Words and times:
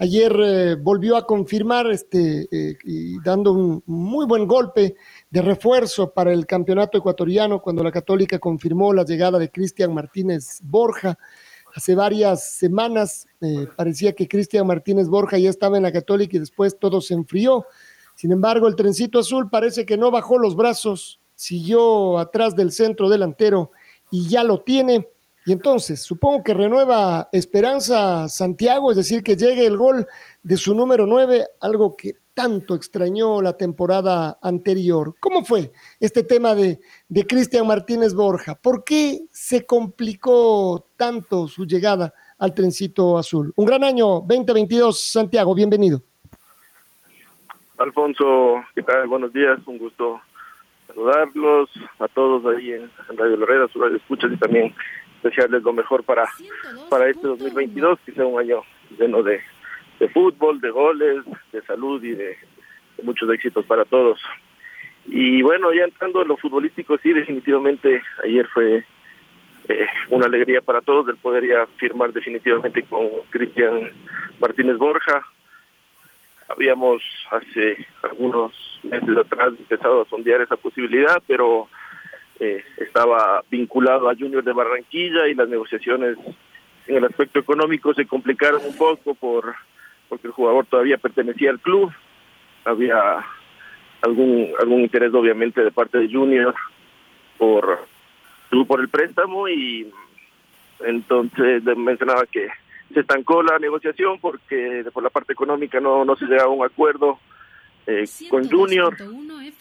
Ayer 0.00 0.32
eh, 0.40 0.74
volvió 0.76 1.16
a 1.16 1.26
confirmar 1.26 1.88
este, 1.88 2.48
eh, 2.52 2.78
y 2.84 3.20
dando 3.20 3.52
un 3.52 3.82
muy 3.86 4.26
buen 4.26 4.46
golpe 4.46 4.94
de 5.28 5.42
refuerzo 5.42 6.12
para 6.12 6.32
el 6.32 6.46
campeonato 6.46 6.98
ecuatoriano 6.98 7.60
cuando 7.60 7.82
la 7.82 7.90
Católica 7.90 8.38
confirmó 8.38 8.92
la 8.92 9.04
llegada 9.04 9.40
de 9.40 9.50
Cristian 9.50 9.92
Martínez 9.92 10.60
Borja. 10.62 11.18
Hace 11.74 11.96
varias 11.96 12.48
semanas 12.48 13.26
eh, 13.40 13.66
parecía 13.76 14.12
que 14.12 14.28
Cristian 14.28 14.68
Martínez 14.68 15.08
Borja 15.08 15.36
ya 15.36 15.50
estaba 15.50 15.76
en 15.76 15.82
la 15.82 15.92
Católica 15.92 16.36
y 16.36 16.40
después 16.40 16.78
todo 16.78 17.00
se 17.00 17.14
enfrió. 17.14 17.66
Sin 18.14 18.30
embargo, 18.30 18.68
el 18.68 18.76
trencito 18.76 19.18
azul 19.18 19.50
parece 19.50 19.84
que 19.84 19.96
no 19.96 20.12
bajó 20.12 20.38
los 20.38 20.54
brazos, 20.54 21.20
siguió 21.34 22.18
atrás 22.18 22.54
del 22.54 22.70
centro 22.70 23.08
delantero 23.08 23.72
y 24.12 24.28
ya 24.28 24.44
lo 24.44 24.60
tiene 24.60 25.08
y 25.48 25.52
entonces, 25.52 26.02
supongo 26.02 26.44
que 26.44 26.52
renueva 26.52 27.30
Esperanza 27.32 28.28
Santiago, 28.28 28.90
es 28.90 28.98
decir, 28.98 29.22
que 29.22 29.34
llegue 29.34 29.64
el 29.64 29.78
gol 29.78 30.06
de 30.42 30.58
su 30.58 30.74
número 30.74 31.06
9, 31.06 31.42
algo 31.62 31.96
que 31.96 32.16
tanto 32.34 32.74
extrañó 32.74 33.40
la 33.40 33.56
temporada 33.56 34.38
anterior. 34.42 35.14
¿Cómo 35.20 35.42
fue 35.46 35.72
este 36.00 36.22
tema 36.22 36.54
de, 36.54 36.80
de 37.08 37.26
Cristian 37.26 37.66
Martínez 37.66 38.12
Borja? 38.12 38.56
¿Por 38.56 38.84
qué 38.84 39.20
se 39.30 39.64
complicó 39.64 40.84
tanto 40.98 41.48
su 41.48 41.64
llegada 41.64 42.12
al 42.36 42.52
trencito 42.52 43.16
azul? 43.16 43.50
Un 43.56 43.64
gran 43.64 43.84
año 43.84 44.20
2022, 44.20 45.00
Santiago, 45.00 45.54
bienvenido. 45.54 46.02
Alfonso, 47.78 48.62
¿qué 48.74 48.82
tal? 48.82 49.08
Buenos 49.08 49.32
días, 49.32 49.58
un 49.64 49.78
gusto 49.78 50.20
saludarlos 50.88 51.70
a 52.00 52.08
todos 52.08 52.44
ahí 52.46 52.72
en, 52.72 52.90
Radio 53.16 53.36
Loreda, 53.36 53.68
su 53.68 53.80
radio 53.80 53.96
escuchas 53.96 54.32
y 54.32 54.36
también 54.36 54.74
desearles 55.22 55.62
lo 55.62 55.72
mejor 55.72 56.04
para, 56.04 56.24
para 56.88 57.08
este 57.08 57.26
2022, 57.26 57.98
que 58.04 58.12
sea 58.12 58.26
un 58.26 58.40
año 58.40 58.62
lleno 58.98 59.22
de, 59.22 59.40
de 59.98 60.08
fútbol, 60.08 60.60
de 60.60 60.70
goles, 60.70 61.24
de 61.52 61.62
salud 61.62 62.02
y 62.02 62.12
de, 62.12 62.36
muchos 63.02 63.30
éxitos 63.30 63.64
para 63.64 63.84
todos. 63.84 64.20
Y 65.06 65.40
bueno, 65.42 65.72
ya 65.72 65.84
entrando 65.84 66.20
en 66.22 66.28
lo 66.28 66.36
futbolístico, 66.36 66.98
sí, 66.98 67.12
definitivamente 67.12 68.02
ayer 68.24 68.46
fue 68.48 68.84
eh, 69.68 69.86
una 70.10 70.26
alegría 70.26 70.60
para 70.60 70.80
todos 70.80 71.08
el 71.08 71.16
poder 71.16 71.46
ya 71.46 71.66
firmar 71.76 72.12
definitivamente 72.12 72.82
con 72.82 73.08
Cristian 73.30 73.92
Martínez 74.40 74.76
Borja. 74.78 75.24
Habíamos 76.48 77.02
hace 77.30 77.86
algunos 78.02 78.52
meses 78.82 79.16
atrás 79.16 79.52
empezado 79.56 80.02
a 80.02 80.08
sondear 80.08 80.40
esa 80.40 80.56
posibilidad, 80.56 81.22
pero 81.26 81.68
eh, 82.40 82.64
estaba 82.76 83.42
vinculado 83.50 84.08
a 84.08 84.14
Junior 84.14 84.44
de 84.44 84.52
Barranquilla 84.52 85.26
y 85.26 85.34
las 85.34 85.48
negociaciones 85.48 86.16
en 86.86 86.96
el 86.96 87.04
aspecto 87.04 87.38
económico 87.38 87.92
se 87.94 88.06
complicaron 88.06 88.60
un 88.64 88.76
poco 88.76 89.14
por 89.14 89.54
porque 90.08 90.28
el 90.28 90.32
jugador 90.32 90.64
todavía 90.66 90.96
pertenecía 90.96 91.50
al 91.50 91.60
club. 91.60 91.92
Había 92.64 93.24
algún 94.02 94.52
algún 94.58 94.80
interés 94.80 95.12
obviamente 95.12 95.62
de 95.62 95.70
parte 95.70 95.98
de 95.98 96.10
Junior 96.10 96.54
por 97.36 97.86
por 98.66 98.80
el 98.80 98.88
préstamo 98.88 99.48
y 99.48 99.90
entonces 100.80 101.62
mencionaba 101.76 102.24
que 102.26 102.48
se 102.94 103.00
estancó 103.00 103.42
la 103.42 103.58
negociación 103.58 104.18
porque 104.20 104.84
por 104.92 105.02
la 105.02 105.10
parte 105.10 105.32
económica 105.32 105.80
no 105.80 106.04
no 106.04 106.16
se 106.16 106.24
llegaba 106.24 106.50
a 106.50 106.54
un 106.54 106.64
acuerdo 106.64 107.18
eh, 107.88 108.04
con 108.28 108.46
Junior 108.48 108.94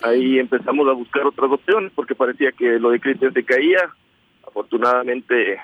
ahí 0.01 0.37
empezamos 0.37 0.85
a 0.89 0.91
buscar 0.91 1.25
otras 1.25 1.49
opciones 1.49 1.93
porque 1.95 2.13
parecía 2.13 2.51
que 2.51 2.77
lo 2.77 2.89
de 2.89 2.99
Cristian 2.99 3.33
se 3.33 3.43
caía. 3.43 3.89
Afortunadamente, 4.45 5.59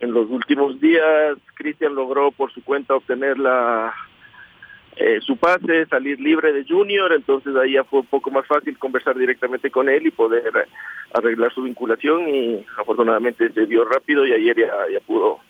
en 0.00 0.12
los 0.12 0.28
últimos 0.28 0.80
días, 0.80 1.38
Cristian 1.54 1.94
logró 1.94 2.32
por 2.32 2.52
su 2.52 2.62
cuenta 2.64 2.96
obtener 2.96 3.38
la 3.38 3.94
eh, 4.96 5.20
su 5.20 5.36
pase, 5.36 5.86
salir 5.86 6.18
libre 6.18 6.52
de 6.52 6.64
Junior, 6.64 7.12
entonces 7.12 7.54
ahí 7.54 7.74
ya 7.74 7.84
fue 7.84 8.00
un 8.00 8.06
poco 8.06 8.30
más 8.30 8.46
fácil 8.46 8.78
conversar 8.78 9.16
directamente 9.16 9.70
con 9.70 9.88
él 9.88 10.06
y 10.06 10.10
poder 10.10 10.66
arreglar 11.12 11.52
su 11.52 11.62
vinculación 11.62 12.28
y 12.28 12.66
afortunadamente 12.78 13.52
se 13.52 13.66
dio 13.66 13.84
rápido 13.84 14.26
y 14.26 14.32
ayer 14.32 14.56
ya, 14.56 14.72
ya 14.90 15.00
pudo 15.00 15.40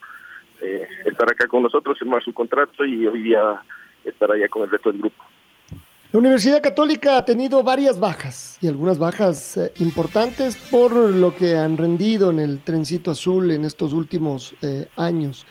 eh, 0.61 0.87
estar 1.05 1.31
acá 1.31 1.47
con 1.47 1.63
nosotros, 1.63 1.99
firmar 1.99 2.23
su 2.23 2.35
contrato 2.35 2.85
y 2.85 3.07
hoy 3.07 3.23
día 3.23 3.63
estar 4.05 4.31
allá 4.33 4.49
con 4.49 4.65
el 4.65 4.71
resto 4.71 4.91
del 4.91 5.01
grupo. 5.01 5.25
La 6.17 6.21
Universidad 6.21 6.63
Católica 6.63 7.19
ha 7.19 7.27
tenido 7.27 7.63
varias 7.63 8.01
bajas 8.01 8.57
y 8.63 8.69
algunas 8.69 8.97
bajas 8.97 9.59
eh, 9.59 9.71
importantes 9.81 10.57
por 10.57 10.95
lo 10.95 11.37
que 11.37 11.59
han 11.59 11.77
rendido 11.77 12.31
en 12.31 12.39
el 12.39 12.61
trencito 12.61 13.11
azul 13.11 13.51
en 13.51 13.67
estos 13.67 13.93
últimos 13.93 14.55
eh, 14.63 14.89
años. 14.97 15.45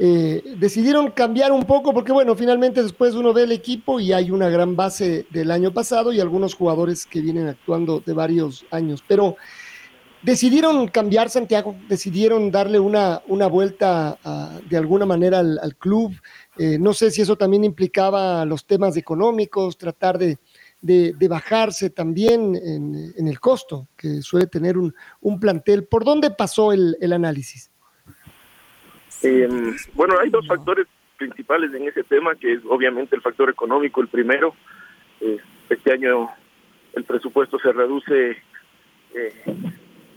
Eh, 0.00 0.42
decidieron 0.56 1.12
cambiar 1.12 1.52
un 1.52 1.62
poco 1.62 1.94
porque, 1.94 2.10
bueno, 2.10 2.34
finalmente 2.34 2.82
después 2.82 3.14
uno 3.14 3.32
ve 3.32 3.44
el 3.44 3.52
equipo 3.52 4.00
y 4.00 4.12
hay 4.12 4.32
una 4.32 4.48
gran 4.48 4.74
base 4.74 5.26
del 5.30 5.52
año 5.52 5.72
pasado 5.72 6.12
y 6.12 6.18
algunos 6.18 6.54
jugadores 6.54 7.06
que 7.06 7.20
vienen 7.20 7.46
actuando 7.46 8.02
de 8.04 8.12
varios 8.12 8.64
años, 8.72 9.04
pero 9.06 9.36
decidieron 10.22 10.88
cambiar 10.88 11.30
Santiago, 11.30 11.76
decidieron 11.88 12.50
darle 12.50 12.80
una, 12.80 13.22
una 13.28 13.46
vuelta 13.46 14.18
de 14.68 14.76
alguna 14.76 15.06
manera 15.06 15.38
al 15.38 15.76
club. 15.78 16.12
Eh, 16.62 16.78
no 16.78 16.92
sé 16.92 17.10
si 17.10 17.22
eso 17.22 17.36
también 17.36 17.64
implicaba 17.64 18.44
los 18.44 18.66
temas 18.66 18.94
económicos, 18.98 19.78
tratar 19.78 20.18
de, 20.18 20.36
bajarse 21.26 21.88
también 21.88 22.54
en, 22.54 23.26
el 23.26 23.40
costo 23.40 23.88
que 23.96 24.20
suele 24.20 24.46
tener 24.46 24.76
un, 24.76 25.40
plantel. 25.40 25.84
¿Por 25.84 26.04
dónde 26.04 26.30
pasó 26.30 26.74
el, 26.74 27.12
análisis? 27.14 27.72
Em, 29.22 29.74
bueno, 29.94 30.16
hay 30.20 30.28
dos 30.28 30.46
factores 30.46 30.86
principales 31.16 31.72
en 31.72 31.88
ese 31.88 32.04
tema, 32.04 32.34
que 32.34 32.52
es 32.52 32.60
obviamente 32.68 33.16
el 33.16 33.22
factor 33.22 33.48
económico, 33.48 34.02
el 34.02 34.08
primero. 34.08 34.54
Eh, 35.22 35.38
este 35.70 35.94
año 35.94 36.28
el 36.92 37.04
presupuesto 37.04 37.58
se 37.58 37.72
reduce 37.72 38.36
eh, 39.14 39.44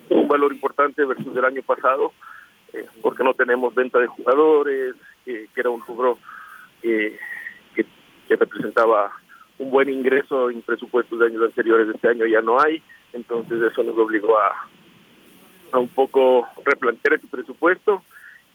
un 0.09 0.27
valor 0.27 0.51
importante 0.51 1.05
versus 1.05 1.37
el 1.37 1.45
año 1.45 1.61
pasado, 1.61 2.11
porque 3.01 3.23
no 3.23 3.33
tenemos 3.33 3.73
venta 3.73 3.99
de 3.99 4.07
jugadores, 4.07 4.95
que 5.23 5.47
era 5.55 5.69
un 5.69 5.79
rubro 5.85 6.17
que, 6.83 7.17
representaba 8.29 9.11
un 9.59 9.69
buen 9.69 9.89
ingreso 9.89 10.49
en 10.49 10.63
presupuestos 10.63 11.19
de 11.19 11.27
años 11.27 11.43
anteriores, 11.43 11.87
este 11.87 12.07
año 12.07 12.25
ya 12.25 12.41
no 12.41 12.59
hay, 12.59 12.81
entonces 13.11 13.61
eso 13.61 13.83
nos 13.83 13.95
obligó 13.95 14.39
a, 14.39 14.67
a 15.71 15.77
un 15.77 15.89
poco 15.89 16.47
replantear 16.65 17.15
ese 17.15 17.27
presupuesto. 17.27 18.03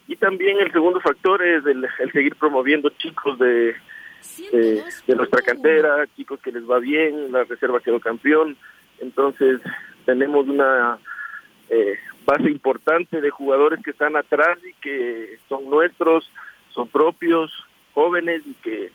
Y 0.08 0.16
también 0.16 0.58
el 0.58 0.72
segundo 0.72 1.00
factor 1.00 1.44
es 1.44 1.64
el, 1.66 1.86
seguir 2.12 2.34
promoviendo 2.34 2.88
chicos 2.90 3.38
de, 3.38 3.76
de, 4.50 5.14
nuestra 5.14 5.42
cantera, 5.42 6.06
chicos 6.16 6.40
que 6.40 6.50
les 6.50 6.68
va 6.68 6.80
bien, 6.80 7.30
la 7.30 7.44
reserva 7.44 7.80
quedó 7.80 8.00
campeón, 8.00 8.56
entonces 9.00 9.60
tenemos 10.06 10.48
una 10.48 10.98
eh, 11.68 11.98
base 12.24 12.50
importante 12.50 13.20
de 13.20 13.30
jugadores 13.30 13.80
que 13.84 13.90
están 13.90 14.16
atrás 14.16 14.58
y 14.64 14.72
que 14.80 15.38
son 15.48 15.68
nuestros, 15.68 16.30
son 16.70 16.88
propios, 16.88 17.52
jóvenes 17.98 18.42
y 18.46 18.54
que 18.54 18.92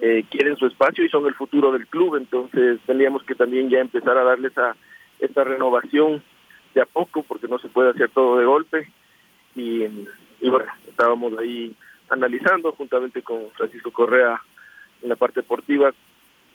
eh, 0.00 0.24
quieren 0.30 0.56
su 0.56 0.66
espacio 0.66 1.04
y 1.04 1.08
son 1.08 1.26
el 1.26 1.34
futuro 1.34 1.72
del 1.72 1.88
club, 1.88 2.14
entonces 2.14 2.78
tendríamos 2.86 3.24
que 3.24 3.34
también 3.34 3.68
ya 3.68 3.80
empezar 3.80 4.16
a 4.16 4.22
darles 4.22 4.56
a 4.58 4.76
esta 5.18 5.42
renovación 5.42 6.22
de 6.72 6.82
a 6.82 6.86
poco, 6.86 7.24
porque 7.24 7.48
no 7.48 7.58
se 7.58 7.68
puede 7.68 7.90
hacer 7.90 8.10
todo 8.10 8.38
de 8.38 8.44
golpe. 8.44 8.88
Y, 9.56 9.86
bueno, 10.40 10.70
estábamos 10.88 11.36
ahí 11.38 11.74
analizando 12.10 12.70
juntamente 12.72 13.22
con 13.22 13.50
Francisco 13.56 13.90
Correa 13.90 14.40
en 15.02 15.08
la 15.08 15.16
parte 15.16 15.40
deportiva 15.40 15.92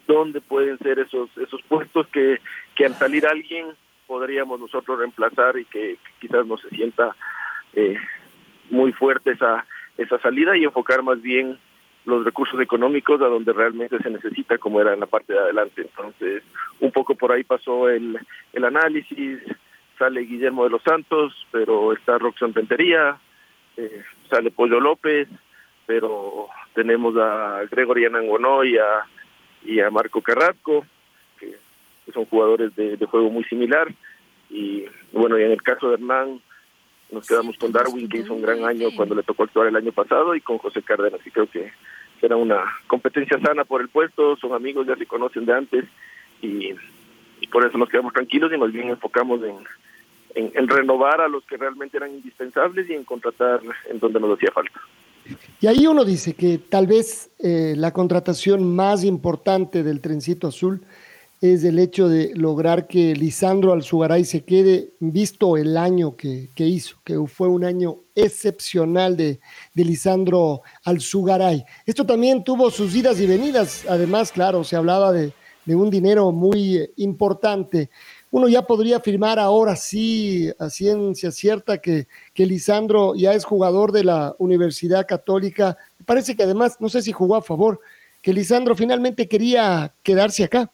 dónde 0.08 0.42
pueden 0.42 0.78
ser 0.80 1.00
esos 1.00 1.30
esos 1.38 1.62
puestos 1.64 2.08
que, 2.08 2.40
que 2.76 2.86
al 2.86 2.96
salir 2.96 3.26
alguien 3.28 3.68
podríamos 4.08 4.60
nosotros 4.60 5.00
reemplazar 5.00 5.58
y 5.58 5.66
que, 5.66 5.98
quizás 6.20 6.46
no 6.46 6.58
se 6.58 6.70
sienta 6.70 7.16
eh, 7.74 7.96
muy 8.70 8.92
fuerte 8.92 9.32
esa, 9.32 9.66
esa 9.98 10.20
salida 10.20 10.58
y 10.58 10.64
enfocar 10.64 11.04
más 11.04 11.22
bien 11.22 11.60
los 12.06 12.24
recursos 12.26 12.60
económicos 12.60 13.22
a 13.22 13.26
donde 13.28 13.54
realmente 13.54 14.00
se 14.00 14.10
necesita, 14.10 14.58
como 14.58 14.82
era 14.82 14.94
en 14.94 15.00
la 15.00 15.06
parte 15.06 15.34
de 15.34 15.40
adelante. 15.40 15.82
Entonces, 15.82 16.44
un 16.80 16.92
poco 16.92 17.16
por 17.16 17.32
ahí 17.32 17.44
pasó 17.44 17.90
el, 17.90 18.18
el 18.54 18.66
análisis, 18.66 19.40
sale 19.98 20.22
Guillermo 20.22 20.64
de 20.64 20.70
los 20.72 20.82
Santos, 20.82 21.46
pero 21.52 21.94
está 21.94 22.18
Roxanne 22.18 22.54
Pentería, 22.54 23.18
eh, 23.78 24.04
sale 24.30 24.50
Pollo 24.50 24.80
López, 24.80 25.28
pero 25.86 26.48
tenemos 26.74 27.16
a 27.18 27.62
Gregory 27.70 28.06
Anangonó 28.06 28.64
y 28.64 28.78
a, 28.78 29.06
y 29.64 29.80
a 29.80 29.90
Marco 29.90 30.22
Carrasco, 30.22 30.86
que, 31.40 31.56
son 32.14 32.26
jugadores 32.26 32.76
de, 32.76 32.98
juego 33.06 33.30
muy 33.30 33.44
similar. 33.44 33.88
Y 34.50 34.86
bueno, 35.12 35.38
y 35.38 35.44
en 35.44 35.52
el 35.52 35.62
caso 35.62 35.90
de 35.90 35.96
Hernán, 35.96 36.42
nos 37.12 37.28
quedamos 37.28 37.58
con 37.58 37.72
Darwin, 37.72 38.08
que 38.08 38.20
hizo 38.20 38.34
un 38.34 38.42
gran 38.42 38.64
año 38.66 38.90
cuando 38.96 39.16
le 39.16 39.24
tocó 39.24 39.44
actuar 39.44 39.68
el 39.68 39.76
año 39.76 39.92
pasado, 39.92 40.36
y 40.36 40.42
con 40.42 40.58
José 40.58 40.82
Cárdenas, 40.82 41.20
y 41.26 41.32
creo 41.32 41.50
que 41.50 41.72
será 42.20 42.36
una 42.36 42.64
competencia 42.88 43.40
sana 43.40 43.66
por 43.66 43.82
el 43.82 43.90
puesto, 43.90 44.36
son 44.38 44.54
amigos, 44.54 44.88
ya 44.88 44.96
se 44.96 45.06
conocen 45.06 45.46
de 45.46 45.54
antes, 45.54 45.86
y, 46.42 46.74
por 47.52 47.66
eso 47.66 47.78
nos 47.80 47.90
quedamos 47.90 48.14
tranquilos 48.14 48.52
y 48.54 48.58
más 48.58 48.72
bien 48.72 48.90
enfocamos 48.90 49.42
en, 50.36 50.52
en, 50.54 50.68
renovar 50.68 51.20
a 51.20 51.28
los 51.28 51.44
que 51.46 51.58
realmente 51.58 51.98
eran 51.98 52.12
indispensables 52.12 52.88
y 52.88 52.94
en 52.94 53.04
contratar 53.04 53.62
en 53.90 54.00
donde 54.00 54.20
nos 54.20 54.38
hacía 54.38 54.52
falta. 54.52 54.80
Y 55.60 55.66
ahí 55.66 55.88
uno 55.88 56.06
dice 56.06 56.36
que 56.36 56.60
tal 56.60 56.86
vez 56.86 57.32
eh, 57.40 57.74
la 57.76 57.92
contratación 57.92 58.76
más 58.76 59.04
importante 59.04 59.82
del 59.82 60.00
trencito 60.00 60.48
azul 60.48 60.82
es 61.42 61.64
el 61.64 61.80
hecho 61.80 62.10
de 62.10 62.34
lograr 62.36 62.88
que 62.88 63.16
Lisandro 63.16 63.72
Alzugaray 63.72 64.26
se 64.26 64.44
quede, 64.44 64.94
visto 65.00 65.56
el 65.56 65.78
año 65.78 66.18
que, 66.18 66.50
hizo, 66.58 66.98
que 67.06 67.18
fue 67.28 67.48
un 67.48 67.64
año 67.64 68.00
excepcional 68.14 69.16
de, 69.16 69.40
de 69.74 69.86
Lisandro 69.86 70.62
Alzugaray. 70.84 71.64
Esto 71.86 72.06
también 72.06 72.44
tuvo 72.44 72.70
sus 72.70 72.94
idas 72.94 73.22
y 73.22 73.26
venidas, 73.26 73.86
además, 73.88 74.32
claro, 74.34 74.66
se 74.66 74.76
hablaba 74.76 75.14
de, 75.14 75.32
de 75.66 75.76
un 75.76 75.90
dinero 75.90 76.32
muy 76.32 76.78
eh, 76.78 76.92
importante. 76.98 77.90
Uno 78.32 78.50
ya 78.50 78.64
podría 78.64 78.98
afirmar 78.98 79.40
ahora 79.40 79.76
sí, 79.76 80.52
a 80.60 80.70
ciencia 80.70 81.32
cierta, 81.32 81.78
que, 81.78 82.08
que 82.34 82.46
Lisandro 82.46 83.16
ya 83.16 83.34
es 83.34 83.46
jugador 83.46 83.92
de 83.92 84.04
la 84.04 84.36
Universidad 84.40 85.08
Católica. 85.08 85.78
Parece 86.06 86.36
que 86.36 86.44
además, 86.44 86.78
no 86.80 86.90
sé 86.90 87.02
si 87.02 87.12
jugó 87.12 87.36
a 87.36 87.42
favor, 87.42 87.80
que 88.22 88.34
Lisandro 88.34 88.76
finalmente 88.76 89.28
quería 89.28 89.94
quedarse 90.04 90.44
acá. 90.44 90.72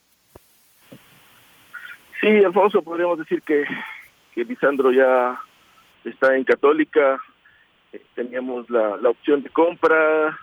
Sí, 2.26 2.44
Alfonso, 2.44 2.82
podríamos 2.82 3.20
decir 3.20 3.44
que, 3.44 3.66
que 4.34 4.46
Lisandro 4.46 4.92
ya 4.92 5.40
está 6.04 6.36
en 6.36 6.44
Católica. 6.44 7.22
Eh, 7.94 8.02
teníamos 8.16 8.68
la, 8.68 8.96
opción 9.08 9.44
de 9.44 9.52
compra, 9.52 10.36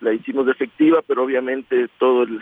la 0.00 0.12
hicimos 0.12 0.46
efectiva, 0.46 1.02
pero 1.04 1.24
obviamente 1.24 1.88
todo 1.98 2.22
el, 2.22 2.40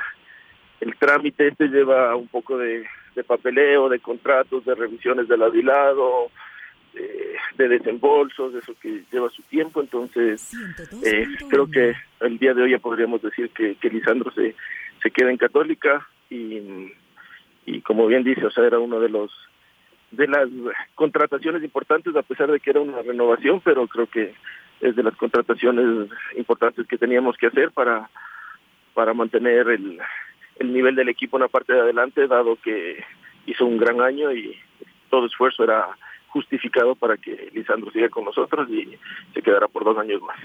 trámite 0.98 1.48
este 1.48 1.68
lleva 1.68 2.14
un 2.14 2.28
poco 2.28 2.58
de, 2.58 2.84
papeleo, 3.26 3.88
de 3.88 3.98
contratos, 3.98 4.66
de 4.66 4.74
revisiones 4.74 5.26
del 5.26 5.40
lado 5.64 6.30
de, 6.92 7.36
de 7.56 7.68
desembolsos, 7.68 8.54
eso 8.54 8.74
que 8.78 9.04
lleva 9.10 9.30
su 9.30 9.40
tiempo. 9.44 9.80
Entonces, 9.80 10.52
eh, 11.02 11.28
creo 11.48 11.66
que 11.66 11.94
el 12.20 12.36
día 12.36 12.52
de 12.52 12.64
hoy 12.64 12.72
ya 12.72 12.78
podríamos 12.78 13.22
decir 13.22 13.48
que, 13.54 13.74
que 13.76 13.88
Lisandro 13.88 14.30
se, 14.32 14.54
se 15.02 15.10
queda 15.10 15.30
en 15.30 15.38
Católica 15.38 16.06
y 16.28 16.92
y 17.66 17.80
como 17.82 18.06
bien 18.06 18.24
dice, 18.24 18.46
o 18.46 18.50
sea, 18.50 18.64
era 18.66 18.78
uno 18.78 19.00
de 19.00 19.08
los 19.08 19.30
de 20.10 20.28
las 20.28 20.48
contrataciones 20.94 21.62
importantes 21.64 22.14
a 22.14 22.22
pesar 22.22 22.50
de 22.50 22.60
que 22.60 22.70
era 22.70 22.80
una 22.80 23.00
renovación, 23.00 23.60
pero 23.60 23.86
creo 23.86 24.06
que 24.06 24.34
es 24.80 24.94
de 24.94 25.02
las 25.02 25.16
contrataciones 25.16 26.10
importantes 26.36 26.86
que 26.86 26.98
teníamos 26.98 27.36
que 27.36 27.46
hacer 27.46 27.70
para 27.70 28.10
para 28.94 29.14
mantener 29.14 29.68
el, 29.68 29.98
el 30.58 30.72
nivel 30.72 30.94
del 30.94 31.08
equipo 31.08 31.36
en 31.36 31.42
la 31.42 31.48
parte 31.48 31.72
de 31.72 31.80
adelante, 31.80 32.26
dado 32.26 32.56
que 32.56 33.02
hizo 33.46 33.64
un 33.64 33.78
gran 33.78 34.00
año 34.00 34.32
y 34.32 34.56
todo 35.08 35.26
esfuerzo 35.26 35.64
era 35.64 35.88
justificado 36.28 36.94
para 36.94 37.16
que 37.16 37.50
Lisandro 37.52 37.90
siga 37.90 38.08
con 38.08 38.24
nosotros 38.24 38.68
y 38.70 38.96
se 39.34 39.42
quedara 39.42 39.68
por 39.68 39.84
dos 39.84 39.98
años 39.98 40.22
más. 40.22 40.38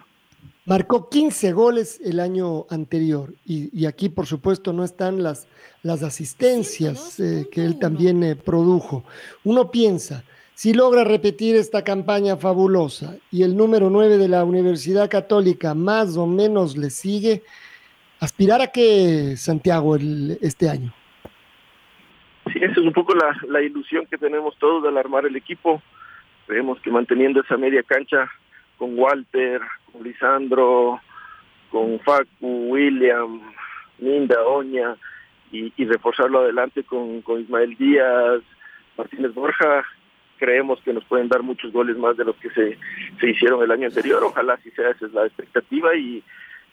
Marcó 0.68 1.10
15 1.10 1.54
goles 1.54 2.02
el 2.04 2.19
año 2.19 2.66
anterior 2.69 3.30
y, 3.46 3.86
aquí 3.86 4.10
por 4.10 4.25
supuesto 4.25 4.74
no 4.74 4.84
están 4.84 5.24
las, 5.24 5.48
las 5.81 6.04
asistencias 6.04 7.22
eh, 7.22 7.48
que 7.50 7.64
él 7.64 7.80
también 7.80 8.22
eh, 8.22 8.36
produjo. 8.36 9.06
Uno 9.46 9.72
piensa, 9.72 10.25
si 10.56 10.74
logra 10.74 11.06
repetir 11.06 11.56
esta 11.56 11.86
campaña 11.86 12.36
fabulosa 12.36 13.16
y 13.31 13.44
el 13.44 13.56
número 13.56 13.90
9 13.90 14.18
de 14.18 14.28
la 14.28 14.44
Universidad 14.44 15.10
Católica 15.10 15.74
más 15.74 16.18
o 16.18 16.28
menos 16.28 16.75
le 16.75 16.90
sigue, 16.90 17.44
aspirar 18.19 18.62
a 18.62 18.68
que 18.68 19.38
Santiago 19.38 19.96
el, 19.96 20.38
este 20.42 20.69
año. 20.69 20.94
Sí, 22.52 22.60
esa 22.62 22.74
es 22.74 22.86
un 22.86 22.92
poco 22.92 23.16
la, 23.16 23.34
la 23.48 23.62
ilusión 23.62 24.06
que 24.08 24.18
tenemos 24.18 24.58
todos 24.58 24.84
de 24.84 25.00
armar 25.00 25.25
el 25.25 25.38
equipo. 25.38 25.81
Creemos 26.46 26.78
que 26.81 26.92
manteniendo 26.92 27.40
esa 27.40 27.56
media 27.56 27.84
cancha 27.84 28.30
con 28.77 28.97
Walter, 28.97 29.62
con 29.91 30.03
Lisandro, 30.03 31.01
con 31.71 32.00
Facu, 32.00 32.69
William, 32.69 33.41
Minda, 34.00 34.44
Oña, 34.45 34.95
y, 35.51 35.71
reforzarlo 35.85 36.39
adelante 36.39 36.83
con, 36.83 37.21
con 37.21 37.41
Ismael 37.41 37.77
Díaz, 37.77 38.41
Martínez 38.97 39.33
Borja, 39.33 39.85
creemos 40.38 40.79
que 40.81 40.94
nos 40.94 41.03
pueden 41.06 41.27
dar 41.27 41.44
muchos 41.44 41.71
goles 41.71 41.97
más 41.97 42.18
de 42.18 42.25
los 42.25 42.35
que 42.38 42.50
se, 42.51 42.77
se 43.19 43.29
hicieron 43.29 43.63
el 43.63 43.71
año 43.71 43.88
anterior. 43.88 44.24
Ojalá 44.24 44.57
si 44.57 44.71
sea 44.71 44.89
esa 44.91 45.06
es 45.06 45.13
la 45.13 45.25
expectativa 45.25 45.95
y 45.95 46.23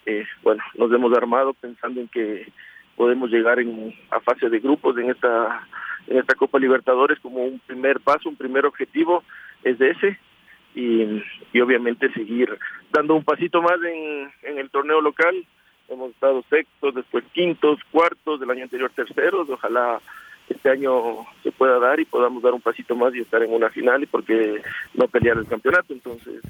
eh, 0.07 0.27
bueno, 0.43 0.63
nos 0.77 0.93
hemos 0.93 1.17
armado 1.17 1.55
pensando 1.55 2.01
en 2.01 2.09
que 2.09 2.51
podemos 2.97 3.31
llegar 3.31 3.59
en, 3.59 3.95
a 4.11 4.21
fase 4.21 4.49
de 4.49 4.61
grupos 4.61 4.97
en 4.99 5.11
esta 5.11 5.67
en 6.07 6.19
esta 6.19 6.35
Copa 6.35 6.59
Libertadores 6.59 7.19
como 7.21 7.43
un 7.43 7.59
primer 7.61 7.99
paso, 8.01 8.29
un 8.29 8.37
primer 8.37 8.67
objetivo 8.67 9.25
es 9.63 9.79
de 9.79 9.91
ese 9.91 10.19
y, 10.75 11.23
y 11.53 11.61
obviamente 11.61 12.13
seguir 12.13 12.59
dando 12.93 13.15
un 13.15 13.25
pasito 13.25 13.63
más 13.63 13.79
en, 13.83 14.31
en 14.43 14.59
el 14.59 14.71
torneo 14.71 15.01
local. 15.01 15.35
Hemos 15.89 16.11
estado 16.11 16.43
sextos, 16.49 16.95
después 16.95 17.25
quintos, 17.33 17.79
cuartos, 17.91 18.41
del 18.41 18.51
año 18.51 18.65
anterior 18.65 18.91
terceros. 18.95 19.49
Ojalá 19.49 20.01
este 20.49 20.71
año 20.71 21.27
se 21.43 21.53
pueda 21.53 21.79
dar 21.79 22.01
y 22.01 22.05
podamos 22.05 22.43
dar 22.43 22.53
un 22.53 22.61
pasito 22.61 22.95
más 22.95 23.15
y 23.15 23.21
estar 23.21 23.43
en 23.43 23.53
una 23.53 23.71
final 23.71 24.03
y 24.03 24.07
porque 24.07 24.63
no 24.95 25.09
pelear 25.09 25.39
el 25.39 25.47
campeonato. 25.47 25.93
Entonces, 25.93 26.43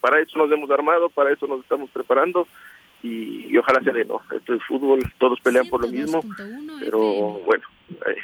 para 0.00 0.20
eso 0.20 0.38
nos 0.38 0.50
hemos 0.50 0.70
armado, 0.70 1.08
para 1.08 1.32
eso 1.32 1.46
nos 1.46 1.60
estamos 1.60 1.90
preparando 1.90 2.46
y, 3.02 3.56
ojalá 3.56 3.80
se 3.82 3.92
dé, 3.92 4.04
¿no? 4.04 4.20
Esto 4.34 4.54
es 4.54 4.62
fútbol, 4.64 5.00
todos 5.18 5.40
pelean 5.40 5.68
por 5.68 5.82
lo 5.82 5.88
mismo, 5.88 6.22
pero 6.80 7.00
bueno, 7.44 7.64
eh, 7.90 8.16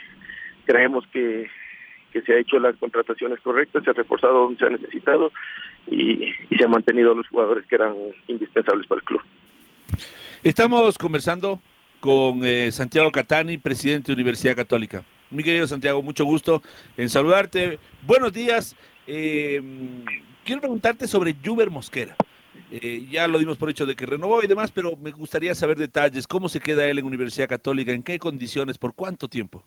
creemos 0.65 1.07
que 1.09 1.49
que 2.13 2.23
se 2.23 2.35
ha 2.35 2.39
hecho 2.39 2.59
las 2.59 2.77
contrataciones 2.77 3.41
correctas, 3.41 3.83
se 3.85 3.91
ha 3.91 3.95
reforzado 3.95 4.45
donde 4.45 4.59
se 4.59 4.67
ha 4.67 4.71
necesitado 4.71 5.33
y, 5.91 6.33
se 6.57 6.65
han 6.65 6.71
mantenido 6.71 7.15
los 7.15 7.27
jugadores 7.29 7.67
que 7.67 7.75
eran 7.75 7.95
indispensables 8.29 8.87
para 8.87 9.01
el 9.01 9.05
club. 9.05 9.23
Estamos 10.43 10.99
conversando 10.99 11.61
con 12.01 12.45
eh, 12.45 12.71
Santiago 12.73 13.11
Catani, 13.11 13.59
presidente 13.59 14.09
de 14.09 14.15
Universidad 14.15 14.57
Católica. 14.57 15.05
Mi 15.31 15.43
querido 15.43 15.67
Santiago, 15.67 16.03
mucho 16.03 16.25
gusto 16.25 16.63
en 16.97 17.09
saludarte. 17.09 17.79
Buenos 18.03 18.33
días. 18.33 18.77
Eh, 19.07 19.63
quiero 20.45 20.61
preguntarte 20.61 21.07
sobre 21.07 21.35
Juber 21.45 21.71
Mosquera. 21.71 22.17
Eh, 22.71 23.07
ya 23.11 23.29
lo 23.29 23.39
dimos 23.39 23.59
por 23.59 23.71
hecho 23.71 23.87
de 23.87 23.95
que 23.95 24.07
renovó 24.07 24.43
y 24.43 24.47
demás, 24.47 24.71
pero 24.71 24.97
me 24.97 25.11
gustaría 25.11 25.55
saber 25.55 25.79
detalles. 25.79 26.27
¿Cómo 26.27 26.49
se 26.49 26.61
queda 26.61 26.87
él 26.87 26.99
en 26.99 27.05
Universidad 27.05 27.49
Católica? 27.49 27.93
¿En 27.93 28.03
qué 28.03 28.19
condiciones? 28.19 28.79
¿Por 28.79 28.95
cuánto 28.95 29.29
tiempo? 29.29 29.63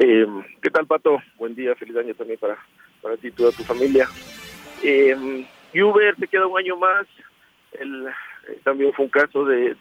Eh, 0.00 0.26
¿Qué 0.62 0.70
tal, 0.70 0.86
Pato? 0.86 1.20
Buen 1.36 1.56
día, 1.56 1.74
feliz 1.74 1.96
año 1.96 2.14
también 2.14 2.38
para, 2.38 2.56
para 3.02 3.16
ti 3.16 3.28
y 3.28 3.32
toda 3.32 3.50
tu 3.50 3.64
familia. 3.64 4.06
Eh, 4.84 5.44
Uber 5.74 6.14
se 6.16 6.28
queda 6.28 6.46
un 6.46 6.56
año 6.56 6.76
más. 6.76 7.06
El, 7.72 8.06
eh, 8.06 8.60
también 8.62 8.92
fue 8.92 9.06
un 9.06 9.10
caso 9.10 9.44
de, 9.44 9.76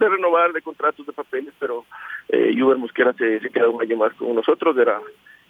renovar 0.00 0.52
de 0.52 0.62
contratos 0.62 1.06
de 1.06 1.12
papeles, 1.12 1.54
pero 1.60 1.84
eh, 2.28 2.60
Uber 2.60 2.76
Mosquera 2.76 3.12
se, 3.12 3.38
se 3.38 3.50
queda 3.50 3.68
un 3.68 3.80
año 3.80 3.96
más 3.96 4.12
con 4.14 4.34
nosotros. 4.34 4.76
Era 4.78 5.00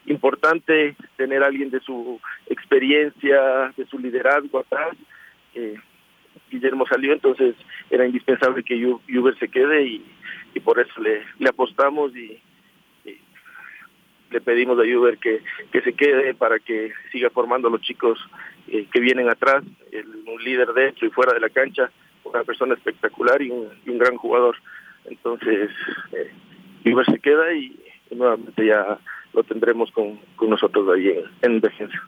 importante 0.04 0.94
tener 1.16 1.42
a 1.42 1.46
alguien 1.46 1.70
de 1.70 1.80
su 1.80 2.20
experiencia, 2.50 3.72
de 3.74 3.86
su 3.86 3.98
liderazgo 3.98 4.58
atrás. 4.58 4.94
Eh, 5.54 5.76
Guillermo 6.50 6.86
salió, 6.86 7.14
entonces 7.14 7.54
era 7.88 8.04
indispensable 8.04 8.62
que 8.62 8.84
Uber 8.84 9.38
se 9.38 9.48
quede 9.48 9.84
y, 9.86 10.04
y 10.54 10.60
por 10.60 10.78
eso 10.78 11.00
le, 11.00 11.22
le 11.38 11.48
apostamos 11.48 12.14
y, 12.14 12.38
le 14.30 14.40
pedimos 14.40 14.78
a 14.78 14.82
Uber 14.82 15.18
que, 15.18 15.42
que 15.72 15.80
se 15.82 15.92
quede 15.92 16.34
para 16.34 16.58
que 16.58 16.92
siga 17.12 17.30
formando 17.30 17.68
a 17.68 17.70
los 17.70 17.80
chicos 17.80 18.18
eh, 18.68 18.86
que 18.92 19.00
vienen 19.00 19.28
atrás, 19.28 19.62
un 20.26 20.44
líder 20.44 20.72
dentro 20.72 21.06
y 21.06 21.10
fuera 21.10 21.32
de 21.32 21.40
la 21.40 21.50
cancha, 21.50 21.90
una 22.24 22.44
persona 22.44 22.74
espectacular 22.74 23.40
y 23.40 23.50
un, 23.50 23.98
gran 23.98 24.16
jugador. 24.16 24.56
Entonces, 25.04 25.70
eh, 26.12 26.32
se 26.84 27.18
queda 27.20 27.52
y, 27.54 27.78
y 28.10 28.14
nuevamente 28.14 28.66
ya 28.66 28.98
lo 29.32 29.44
tendremos 29.44 29.90
con, 29.92 30.18
con 30.34 30.50
nosotros 30.50 30.88
ahí 30.94 31.08
en, 31.08 31.24
en 31.42 31.60
defensa. 31.60 32.02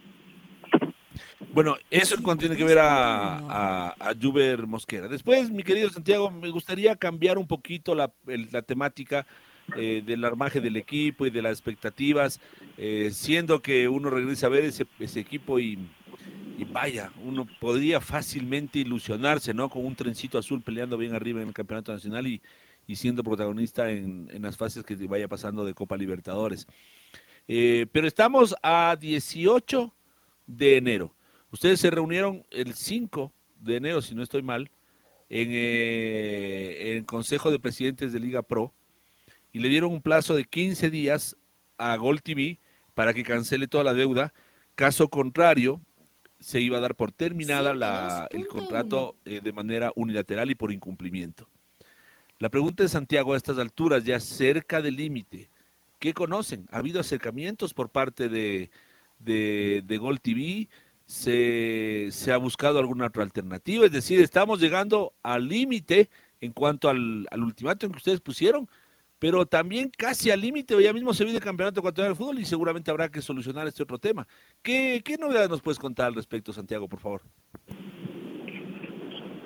Bueno, 1.52 1.76
eso 1.90 2.14
es 2.14 2.20
cuando 2.20 2.42
tiene 2.42 2.56
que 2.56 2.64
ver 2.64 2.78
a, 2.78 3.38
a, 3.38 3.94
a 3.98 4.14
Juber 4.20 4.66
Mosquera. 4.66 5.08
Después, 5.08 5.50
mi 5.50 5.62
querido 5.62 5.90
Santiago, 5.90 6.30
me 6.30 6.50
gustaría 6.50 6.96
cambiar 6.96 7.38
un 7.38 7.46
poquito 7.46 7.94
la, 7.94 8.12
el, 8.26 8.48
la 8.52 8.62
temática 8.62 9.26
eh, 9.76 10.02
del 10.04 10.24
armaje 10.24 10.62
del 10.62 10.76
equipo 10.76 11.26
y 11.26 11.30
de 11.30 11.42
las 11.42 11.52
expectativas, 11.52 12.40
eh, 12.78 13.10
siendo 13.12 13.60
que 13.60 13.86
uno 13.86 14.08
regresa 14.08 14.46
a 14.46 14.50
ver 14.50 14.64
ese, 14.64 14.86
equipo 15.20 15.58
y, 15.60 15.78
vaya, 16.72 17.12
uno 17.22 17.46
podría 17.60 18.00
fácilmente 18.00 18.78
ilusionarse, 18.78 19.52
¿no? 19.52 19.68
Con 19.68 19.84
un 19.84 19.94
trencito 19.94 20.38
azul 20.38 20.62
peleando 20.62 20.96
bien 20.96 21.14
arriba 21.14 21.42
en 21.42 21.48
el 21.48 21.54
Campeonato 21.54 21.92
Nacional 21.92 22.26
y, 22.26 22.40
siendo 22.94 23.22
protagonista 23.22 23.90
en, 23.90 24.28
las 24.40 24.56
fases 24.56 24.84
que 24.84 24.94
vaya 25.06 25.28
pasando 25.28 25.66
de 25.66 25.74
Copa 25.74 25.98
Libertadores. 25.98 26.66
Eh, 27.46 27.86
pero 27.92 28.06
estamos 28.06 28.56
a 28.62 28.96
18 28.98 29.94
de 30.46 30.76
enero. 30.78 31.14
Ustedes 31.52 31.78
se 31.78 31.90
reunieron 31.90 32.42
el 32.50 32.72
5 32.72 33.30
de 33.60 33.76
enero, 33.76 34.00
si 34.00 34.14
no 34.14 34.22
estoy 34.22 34.42
mal, 34.42 34.70
en 35.28 35.50
el 35.52 37.04
Consejo 37.04 37.50
de 37.50 37.58
Presidentes 37.58 38.14
de 38.14 38.20
Liga 38.20 38.40
Pro 38.42 38.72
y 39.58 39.60
le 39.60 39.70
dieron 39.70 39.90
un 39.90 40.02
plazo 40.02 40.36
de 40.36 40.44
15 40.44 40.88
días 40.88 41.36
a 41.78 41.96
Gol 41.96 42.22
TV 42.22 42.60
para 42.94 43.12
que 43.12 43.24
cancele 43.24 43.66
toda 43.66 43.82
la 43.82 43.92
deuda. 43.92 44.32
Caso 44.76 45.08
contrario, 45.08 45.80
se 46.38 46.60
iba 46.60 46.78
a 46.78 46.80
dar 46.80 46.94
por 46.94 47.10
terminada 47.10 47.74
la, 47.74 48.28
el 48.30 48.46
contrato 48.46 49.16
eh, 49.24 49.40
de 49.42 49.52
manera 49.52 49.90
unilateral 49.96 50.48
y 50.52 50.54
por 50.54 50.70
incumplimiento. 50.70 51.48
La 52.38 52.50
pregunta 52.50 52.84
de 52.84 52.88
Santiago 52.88 53.34
a 53.34 53.36
estas 53.36 53.58
alturas, 53.58 54.04
ya 54.04 54.20
cerca 54.20 54.80
del 54.80 54.94
límite, 54.94 55.50
¿qué 55.98 56.14
conocen? 56.14 56.68
¿Ha 56.70 56.78
habido 56.78 57.00
acercamientos 57.00 57.74
por 57.74 57.90
parte 57.90 58.28
de, 58.28 58.70
de, 59.18 59.82
de 59.84 59.98
Gol 59.98 60.20
TV? 60.20 60.68
Se, 61.04 62.10
¿Se 62.12 62.30
ha 62.30 62.36
buscado 62.36 62.78
alguna 62.78 63.06
otra 63.06 63.24
alternativa? 63.24 63.86
Es 63.86 63.90
decir, 63.90 64.20
estamos 64.20 64.60
llegando 64.60 65.14
al 65.24 65.48
límite 65.48 66.10
en 66.40 66.52
cuanto 66.52 66.88
al, 66.88 67.26
al 67.32 67.42
ultimátum 67.42 67.90
que 67.90 67.98
ustedes 67.98 68.20
pusieron 68.20 68.68
pero 69.18 69.46
también 69.46 69.90
casi 69.96 70.30
al 70.30 70.40
límite, 70.40 70.80
ya 70.82 70.92
mismo 70.92 71.12
se 71.12 71.24
viene 71.24 71.38
el 71.38 71.44
campeonato 71.44 71.80
ecuatoriano 71.80 72.14
de 72.14 72.18
fútbol 72.18 72.38
y 72.38 72.44
seguramente 72.44 72.90
habrá 72.90 73.08
que 73.08 73.20
solucionar 73.20 73.66
este 73.66 73.82
otro 73.82 73.98
tema. 73.98 74.26
¿Qué, 74.62 75.02
qué 75.04 75.16
novedades 75.16 75.50
nos 75.50 75.62
puedes 75.62 75.78
contar 75.78 76.06
al 76.06 76.14
respecto, 76.14 76.52
Santiago, 76.52 76.88
por 76.88 77.00
favor? 77.00 77.22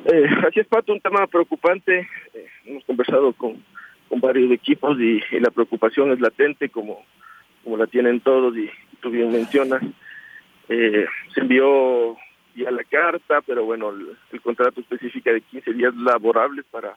Eh, 0.04 0.26
así 0.46 0.60
es, 0.60 0.66
Pato, 0.66 0.92
un 0.92 1.00
tema 1.00 1.26
preocupante. 1.26 2.08
Eh, 2.34 2.46
hemos 2.66 2.84
conversado 2.84 3.32
con, 3.32 3.64
con 4.08 4.20
varios 4.20 4.50
equipos 4.50 4.98
y, 5.00 5.20
la 5.38 5.50
preocupación 5.50 6.12
es 6.12 6.20
latente, 6.20 6.68
como, 6.68 7.04
como 7.64 7.76
la 7.76 7.86
tienen 7.86 8.20
todos 8.20 8.56
y 8.56 8.68
tú 9.00 9.10
bien 9.10 9.30
mencionas. 9.30 9.82
Eh, 10.68 11.06
se 11.34 11.40
envió 11.40 12.16
ya 12.54 12.70
la 12.70 12.84
carta, 12.84 13.40
pero 13.46 13.64
bueno, 13.64 13.90
el, 13.90 14.16
el 14.32 14.40
contrato 14.42 14.80
específica 14.80 15.32
de 15.32 15.40
15 15.40 15.72
días 15.72 15.94
laborables 15.96 16.64
para 16.70 16.96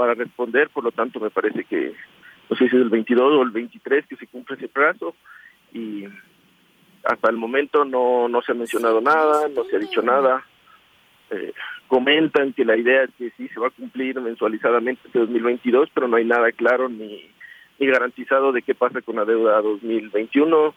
para 0.00 0.14
responder, 0.14 0.70
por 0.70 0.82
lo 0.82 0.92
tanto 0.92 1.20
me 1.20 1.28
parece 1.28 1.64
que 1.64 1.92
no 2.48 2.56
sé 2.56 2.70
si 2.70 2.74
es 2.74 2.82
el 2.82 2.88
22 2.88 3.34
o 3.34 3.42
el 3.42 3.50
23 3.50 4.06
que 4.06 4.16
se 4.16 4.26
cumple 4.28 4.56
ese 4.56 4.68
plazo 4.68 5.14
y 5.74 6.06
hasta 7.04 7.28
el 7.28 7.36
momento 7.36 7.84
no, 7.84 8.26
no 8.26 8.40
se 8.40 8.52
ha 8.52 8.54
mencionado 8.54 9.02
nada, 9.02 9.46
no 9.54 9.62
se 9.64 9.76
ha 9.76 9.78
dicho 9.78 10.00
nada. 10.00 10.42
Eh, 11.28 11.52
comentan 11.86 12.54
que 12.54 12.64
la 12.64 12.78
idea 12.78 13.02
es 13.02 13.10
que 13.18 13.30
sí 13.36 13.46
se 13.48 13.60
va 13.60 13.66
a 13.66 13.76
cumplir 13.78 14.18
mensualizadamente 14.18 15.02
este 15.04 15.18
2022, 15.18 15.90
pero 15.92 16.08
no 16.08 16.16
hay 16.16 16.24
nada 16.24 16.50
claro 16.52 16.88
ni, 16.88 17.30
ni 17.78 17.86
garantizado 17.86 18.52
de 18.52 18.62
qué 18.62 18.74
pasa 18.74 19.02
con 19.02 19.16
la 19.16 19.26
deuda 19.26 19.60
2021 19.60 20.74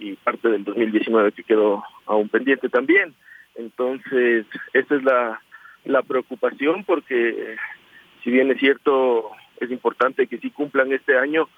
y 0.00 0.16
parte 0.16 0.50
del 0.50 0.64
2019 0.64 1.32
que 1.32 1.44
quedó 1.44 1.82
aún 2.04 2.28
pendiente 2.28 2.68
también. 2.68 3.14
Entonces, 3.54 4.44
esa 4.74 4.96
es 4.96 5.02
la, 5.02 5.40
la 5.86 6.02
preocupación 6.02 6.84
porque 6.84 7.56
si 8.26 8.32
bien 8.32 8.50
es 8.50 8.58
cierto, 8.58 9.30
es 9.60 9.70
importante 9.70 10.26
que 10.26 10.38
sí 10.38 10.50
cumplan 10.50 10.92
este 10.92 11.16
año, 11.16 11.48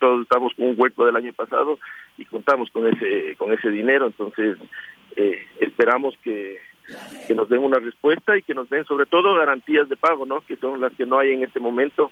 todos 0.00 0.22
estamos 0.22 0.52
con 0.54 0.66
un 0.66 0.74
hueco 0.76 1.06
del 1.06 1.14
año 1.14 1.32
pasado 1.32 1.78
y 2.18 2.24
contamos 2.24 2.68
con 2.72 2.88
ese 2.88 3.36
con 3.36 3.52
ese 3.52 3.70
dinero, 3.70 4.06
entonces 4.06 4.58
eh, 5.14 5.46
esperamos 5.60 6.18
que, 6.24 6.58
nos 7.32 7.48
den 7.48 7.62
una 7.62 7.78
respuesta 7.78 8.36
y 8.36 8.42
que 8.42 8.54
nos 8.54 8.68
den 8.70 8.84
sobre 8.86 9.06
todo 9.06 9.36
garantías 9.36 9.88
de 9.88 9.96
pago, 9.96 10.26
¿no? 10.26 10.40
Que 10.40 10.56
son 10.56 10.80
las 10.80 10.92
que 10.94 11.06
no 11.06 11.20
hay 11.20 11.32
en 11.32 11.44
este 11.44 11.60
momento 11.60 12.10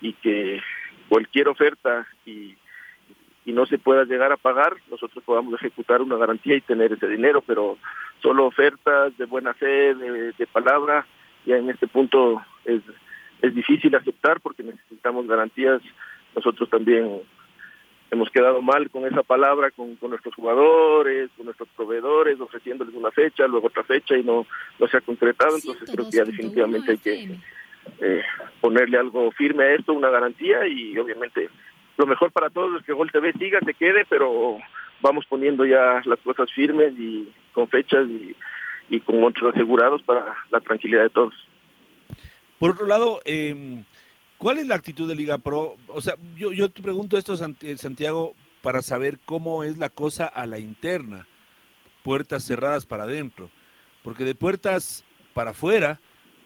y 0.00 0.12
que 0.12 0.62
cualquier 1.08 1.48
oferta 1.48 2.06
y, 2.26 2.54
y 3.44 3.52
no 3.52 3.66
se 3.66 3.78
pueda 3.78 4.04
llegar 4.04 4.30
a 4.30 4.36
pagar, 4.36 4.76
nosotros 4.88 5.24
podamos 5.24 5.52
ejecutar 5.54 6.00
una 6.00 6.16
garantía 6.16 6.54
y 6.54 6.60
tener 6.60 6.92
ese 6.92 7.08
dinero, 7.08 7.42
pero 7.44 7.76
solo 8.22 8.46
ofertas 8.46 9.18
de 9.18 9.24
buena 9.24 9.52
fe, 9.54 9.96
de, 9.96 10.30
de 10.30 10.46
palabra, 10.46 11.04
ya 11.44 11.56
en 11.56 11.70
este 11.70 11.88
punto 11.88 12.40
es, 12.68 12.82
es 13.42 13.54
difícil 13.54 13.94
aceptar 13.94 14.40
porque 14.40 14.62
necesitamos 14.62 15.26
garantías. 15.26 15.80
Nosotros 16.34 16.68
también 16.70 17.20
hemos 18.10 18.30
quedado 18.30 18.62
mal 18.62 18.90
con 18.90 19.06
esa 19.06 19.22
palabra, 19.22 19.70
con, 19.70 19.98
nuestros 20.00 20.34
jugadores, 20.34 21.30
con 21.36 21.46
nuestros 21.46 21.68
proveedores, 21.76 22.40
ofreciéndoles 22.40 22.94
una 22.94 23.10
fecha, 23.10 23.46
luego 23.46 23.68
otra 23.68 23.84
fecha 23.84 24.16
y 24.16 24.22
no, 24.22 24.46
no 24.78 24.88
se 24.88 24.96
ha 24.96 25.00
concretado. 25.00 25.56
Entonces 25.56 25.90
creo 25.90 26.10
que 26.10 26.16
ya 26.16 26.24
definitivamente 26.24 26.92
hay 26.92 26.98
que 26.98 27.38
eh, 28.00 28.22
ponerle 28.60 28.98
algo 28.98 29.30
firme 29.32 29.64
a 29.64 29.74
esto, 29.74 29.92
una 29.92 30.10
garantía 30.10 30.66
y 30.66 30.96
obviamente 30.98 31.48
lo 31.96 32.06
mejor 32.06 32.30
para 32.30 32.50
todos 32.50 32.80
es 32.80 32.86
que 32.86 32.92
Gol 32.92 33.10
TV 33.10 33.32
siga, 33.32 33.58
se 33.64 33.74
quede, 33.74 34.04
pero 34.08 34.58
vamos 35.00 35.26
poniendo 35.26 35.64
ya 35.64 36.00
las 36.04 36.18
cosas 36.20 36.50
firmes 36.52 36.92
y 36.98 37.28
con 37.52 37.68
fechas 37.68 38.06
y 38.08 38.36
y 38.88 39.00
con 39.00 39.22
otros 39.22 39.54
asegurados 39.54 40.02
para 40.02 40.36
la 40.50 40.60
tranquilidad 40.60 41.02
de 41.02 41.10
todos. 41.10 41.34
Por 42.58 42.72
otro 42.72 42.86
lado, 42.86 43.20
eh, 43.24 43.84
¿cuál 44.36 44.58
es 44.58 44.66
la 44.66 44.74
actitud 44.74 45.08
de 45.08 45.14
Liga 45.14 45.38
Pro? 45.38 45.76
O 45.88 46.00
sea, 46.00 46.16
yo, 46.36 46.70
te 46.70 46.82
pregunto 46.82 47.16
esto, 47.16 47.36
Santiago, 47.36 48.34
para 48.62 48.82
saber 48.82 49.18
cómo 49.24 49.64
es 49.64 49.78
la 49.78 49.90
cosa 49.90 50.26
a 50.26 50.46
la 50.46 50.58
interna, 50.58 51.26
puertas 52.02 52.44
cerradas 52.44 52.84
para 52.84 53.04
adentro, 53.04 53.50
porque 54.02 54.24
de 54.24 54.34
puertas 54.34 55.04
para 55.34 55.52
afuera, 55.52 56.00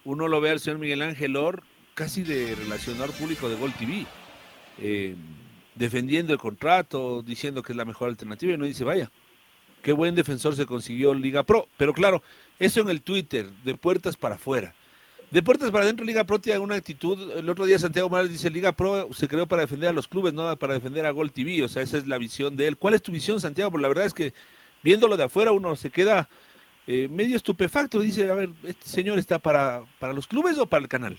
uno 0.05 0.29
lo 0.29 0.41
ve 0.41 0.51
al 0.51 0.61
señor 0.61 0.79
Miguel 0.79 1.03
Ángel 1.03 1.37
Or 1.37 1.63
casi 1.95 2.23
de 2.23 2.55
relacionador 2.55 3.13
público 3.13 3.49
de 3.49 3.57
Gol 3.57 3.73
TV, 3.73 4.07
eh, 4.79 5.15
defendiendo 5.75 6.33
el 6.33 6.39
contrato, 6.39 7.23
diciendo 7.23 7.63
que 7.63 7.73
es 7.73 7.77
la 7.77 7.85
mejor 7.85 8.09
alternativa, 8.09 8.53
y 8.53 8.57
uno 8.57 8.67
dice, 8.67 8.85
vaya, 8.85 9.11
qué 9.83 9.93
buen 9.93 10.15
defensor 10.15 10.55
se 10.57 10.67
consiguió 10.67 11.15
Liga 11.15 11.43
Pro. 11.43 11.69
Pero 11.77 11.93
claro, 11.93 12.23
eso 12.59 12.81
en 12.81 12.91
el 12.91 13.03
Twitter, 13.03 13.51
de 13.65 13.75
puertas 13.75 14.17
para 14.17 14.37
afuera. 14.37 14.75
De 15.33 15.43
puertas 15.43 15.71
para 15.71 15.85
adentro, 15.85 16.05
Liga 16.05 16.25
Pro 16.25 16.39
tiene 16.39 16.61
una 16.61 16.75
actitud. 16.77 17.33
El 17.39 17.49
otro 17.49 17.65
día 17.65 17.79
Santiago 17.79 18.09
Morales 18.09 18.31
dice: 18.31 18.51
Liga 18.51 18.73
Pro 18.73 19.09
se 19.13 19.27
creó 19.27 19.47
para 19.47 19.63
defender 19.63 19.89
a 19.89 19.93
los 19.93 20.07
clubes, 20.07 20.35
no 20.35 20.55
para 20.57 20.75
defender 20.75 21.07
a 21.07 21.11
Gol 21.11 21.33
TV. 21.33 21.65
O 21.65 21.69
sea, 21.69 21.83
esa 21.83 21.97
es 21.97 22.07
la 22.07 22.19
visión 22.19 22.55
de 22.55 22.69
él. 22.69 22.77
¿Cuál 22.77 22.95
es 22.95 23.03
tu 23.03 23.11
visión, 23.11 23.41
Santiago? 23.41 23.71
Porque 23.71 23.83
la 23.83 23.89
verdad 23.89 24.05
es 24.05 24.15
que 24.15 24.35
viéndolo 24.83 25.17
de 25.17 25.25
afuera 25.25 25.53
uno 25.53 25.75
se 25.75 25.91
queda 25.91 26.29
eh, 26.87 27.09
medio 27.11 27.37
estupefacto. 27.37 27.99
Dice: 27.99 28.31
A 28.31 28.35
ver, 28.35 28.51
¿este 28.63 28.87
señor 28.87 29.19
está 29.19 29.39
para, 29.39 29.83
para 29.99 30.13
los 30.13 30.27
clubes 30.27 30.59
o 30.59 30.67
para 30.67 30.83
el 30.83 30.89
canal? 30.89 31.17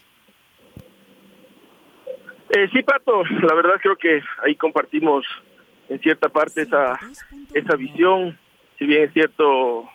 Eh, 2.56 2.70
sí, 2.72 2.84
Pato, 2.84 3.24
la 3.26 3.56
verdad 3.56 3.80
creo 3.82 3.96
que 3.96 4.22
ahí 4.46 4.56
compartimos 4.56 5.26
en 5.90 6.00
cierta 6.00 6.30
parte 6.30 6.62
esa, 6.62 7.00
esa 7.52 7.76
visión 7.76 8.38
si 8.78 8.86
bien 8.86 9.04
es 9.04 9.14
cierto, 9.14 9.90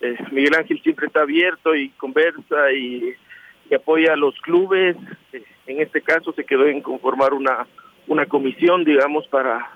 eh, 0.00 0.16
Miguel 0.30 0.54
Ángel 0.54 0.80
siempre 0.82 1.06
está 1.06 1.22
abierto 1.22 1.74
y 1.74 1.90
conversa 1.90 2.72
y, 2.72 3.14
y 3.70 3.74
apoya 3.74 4.12
a 4.12 4.16
los 4.16 4.38
clubes, 4.40 4.96
eh, 5.32 5.44
en 5.66 5.80
este 5.80 6.02
caso 6.02 6.32
se 6.32 6.44
quedó 6.44 6.66
en 6.66 6.80
conformar 6.80 7.32
una, 7.32 7.66
una 8.06 8.26
comisión, 8.26 8.84
digamos, 8.84 9.26
para, 9.28 9.70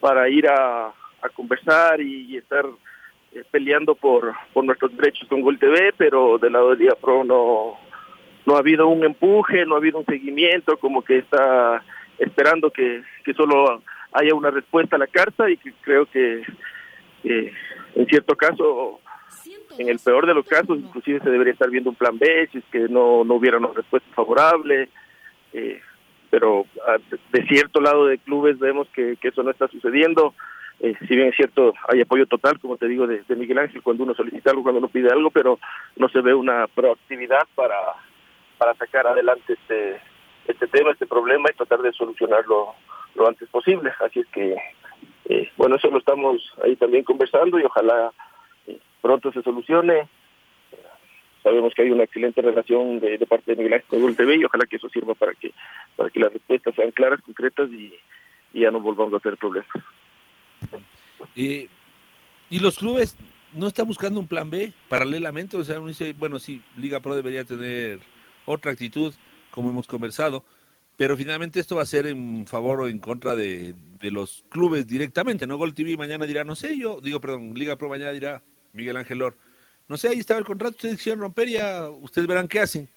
para 0.00 0.28
ir 0.28 0.48
a, 0.48 0.92
conversar 1.34 2.00
y, 2.00 2.32
y 2.32 2.36
estar 2.36 2.66
eh, 3.32 3.44
peleando 3.50 3.94
por, 3.94 4.34
por 4.52 4.64
nuestros 4.64 4.94
derechos 4.96 5.28
con 5.28 5.40
Gol 5.40 5.58
TV, 5.58 5.92
pero 5.96 6.36
del 6.38 6.52
lado 6.52 6.70
de 6.70 6.76
Liga 6.76 6.96
Pro 7.00 7.22
no, 7.22 7.78
no 8.44 8.56
ha 8.56 8.58
habido 8.58 8.88
un 8.88 9.04
empuje, 9.04 9.64
no 9.64 9.76
ha 9.76 9.78
habido 9.78 10.00
un 10.00 10.04
seguimiento, 10.04 10.76
como 10.78 11.02
que 11.02 11.18
está 11.18 11.82
esperando 12.18 12.70
que, 12.70 13.02
que 13.24 13.34
solo 13.34 13.82
haya 14.12 14.34
una 14.34 14.50
respuesta 14.50 14.96
a 14.96 14.98
la 14.98 15.06
carta 15.06 15.48
y 15.48 15.56
que 15.56 15.72
creo 15.80 16.06
que 16.06 16.42
eh, 17.24 17.52
en 17.94 18.06
cierto 18.06 18.36
caso, 18.36 19.00
en 19.78 19.88
el 19.88 19.98
peor 19.98 20.26
de 20.26 20.34
los 20.34 20.46
casos, 20.46 20.78
inclusive 20.78 21.20
se 21.20 21.30
debería 21.30 21.52
estar 21.52 21.70
viendo 21.70 21.90
un 21.90 21.96
plan 21.96 22.18
B 22.18 22.48
si 22.52 22.58
es 22.58 22.64
que 22.70 22.88
no, 22.88 23.24
no 23.24 23.34
hubiera 23.34 23.58
una 23.58 23.68
respuesta 23.74 24.08
favorable. 24.14 24.88
Eh, 25.52 25.80
pero 26.30 26.64
a, 26.86 26.96
de 27.30 27.46
cierto 27.46 27.80
lado 27.80 28.06
de 28.06 28.18
clubes 28.18 28.58
vemos 28.58 28.88
que, 28.94 29.16
que 29.16 29.28
eso 29.28 29.42
no 29.42 29.50
está 29.50 29.68
sucediendo. 29.68 30.34
Eh, 30.80 30.94
si 31.06 31.14
bien 31.14 31.28
es 31.28 31.36
cierto, 31.36 31.74
hay 31.88 32.00
apoyo 32.00 32.26
total, 32.26 32.58
como 32.58 32.76
te 32.76 32.88
digo, 32.88 33.06
de, 33.06 33.22
de, 33.28 33.36
Miguel 33.36 33.58
Ángel 33.58 33.82
cuando 33.82 34.04
uno 34.04 34.14
solicita 34.14 34.50
algo, 34.50 34.62
cuando 34.62 34.78
uno 34.78 34.88
pide 34.88 35.10
algo, 35.10 35.30
pero 35.30 35.58
no 35.96 36.08
se 36.08 36.20
ve 36.22 36.34
una 36.34 36.66
proactividad 36.68 37.46
para, 37.54 37.76
para 38.58 38.74
sacar 38.74 39.06
adelante 39.06 39.52
este, 39.52 40.00
este 40.46 40.66
tema, 40.68 40.92
este 40.92 41.06
problema 41.06 41.50
y 41.50 41.56
tratar 41.56 41.82
de 41.82 41.92
solucionarlo 41.92 42.74
lo 43.14 43.28
antes 43.28 43.48
posible. 43.50 43.92
Así 44.00 44.20
es 44.20 44.26
que, 44.28 44.56
eh, 45.26 45.50
bueno, 45.56 45.76
eso 45.76 45.88
lo 45.88 45.98
estamos 45.98 46.42
ahí 46.64 46.76
también 46.76 47.04
conversando 47.04 47.60
y 47.60 47.64
ojalá 47.64 48.10
pronto 49.02 49.30
se 49.32 49.42
solucione. 49.42 50.08
Sabemos 51.42 51.74
que 51.74 51.82
hay 51.82 51.90
una 51.90 52.04
excelente 52.04 52.40
relación 52.40 53.00
de, 53.00 53.18
parte 53.26 53.50
de 53.50 53.56
Miguel 53.56 53.74
Ángel 53.74 54.00
con 54.00 54.14
TV 54.14 54.36
y 54.36 54.44
ojalá 54.44 54.64
que 54.64 54.76
eso 54.76 54.88
sirva 54.88 55.14
para 55.14 55.34
que 55.34 55.52
para 55.96 56.08
que 56.08 56.20
las 56.20 56.32
respuestas 56.32 56.74
sean 56.74 56.92
claras, 56.92 57.20
concretas 57.20 57.68
y, 57.70 57.92
ya 58.54 58.70
no 58.70 58.80
volvamos 58.80 59.12
a 59.14 59.20
tener 59.20 59.38
problemas. 59.38 59.68
y 61.34 61.68
los 62.50 62.78
clubes 62.78 63.16
no 63.54 63.66
están 63.66 63.86
buscando 63.86 64.20
un 64.20 64.26
plan 64.26 64.50
B 64.50 64.72
paralelamente, 64.88 65.56
o 65.56 65.64
sea, 65.64 65.78
uno 65.78 65.88
dice, 65.88 66.14
bueno, 66.18 66.38
sí, 66.38 66.62
Liga 66.76 67.00
Pro 67.00 67.14
debería 67.14 67.44
tener 67.44 68.00
otra 68.46 68.72
actitud, 68.72 69.14
como 69.50 69.70
hemos 69.70 69.86
conversado, 69.86 70.44
pero 70.96 71.16
finalmente 71.16 71.60
esto 71.60 71.76
va 71.76 71.82
a 71.82 71.86
ser 71.86 72.06
en 72.06 72.46
favor 72.46 72.80
o 72.80 72.88
en 72.88 72.98
contra 72.98 73.34
de, 73.34 73.74
los 74.02 74.44
clubes 74.48 74.86
directamente, 74.86 75.46
¿no? 75.46 75.56
Gol 75.58 75.74
TV 75.74 75.96
mañana 75.96 76.26
dirá, 76.26 76.44
no 76.44 76.56
sé, 76.56 76.76
yo, 76.76 77.00
digo, 77.00 77.20
perdón, 77.20 77.54
Liga 77.54 77.76
Pro 77.76 77.88
mañana 77.88 78.12
dirá, 78.12 78.42
Miguel 78.72 78.96
Ángel 78.96 79.22
Or, 79.22 79.36
no 79.88 79.96
sé, 79.96 80.08
ahí 80.08 80.18
estaba 80.18 80.38
el 80.40 80.46
contrato, 80.46 80.76
ustedes 80.76 80.96
quisieron 80.96 81.20
romper, 81.20 81.48
ya 81.48 81.88
ustedes 81.90 82.26
verán 82.26 82.48
qué 82.48 82.60
hacen. 82.60 82.88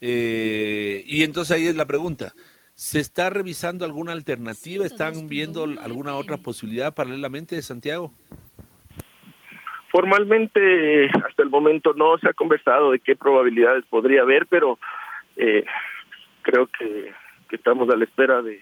Eh, 0.00 1.02
y 1.06 1.24
entonces 1.24 1.56
ahí 1.56 1.66
es 1.66 1.76
la 1.76 1.86
pregunta. 1.86 2.32
¿Se 2.74 3.00
está 3.00 3.30
revisando 3.30 3.84
alguna 3.84 4.12
alternativa? 4.12 4.84
¿Están 4.84 5.28
viendo 5.28 5.64
alguna 5.64 6.16
otra 6.16 6.36
posibilidad 6.36 6.94
paralelamente 6.94 7.54
de 7.56 7.62
Santiago? 7.62 8.12
Formalmente, 9.90 11.06
hasta 11.06 11.42
el 11.44 11.50
momento 11.50 11.94
no 11.94 12.18
se 12.18 12.28
ha 12.28 12.32
conversado 12.32 12.90
de 12.90 12.98
qué 12.98 13.14
probabilidades 13.14 13.84
podría 13.86 14.22
haber, 14.22 14.46
pero 14.46 14.78
eh, 15.36 15.64
creo 16.42 16.66
que, 16.66 17.12
estamos 17.52 17.88
a 17.90 17.96
la 17.96 18.02
espera 18.02 18.42
de, 18.42 18.60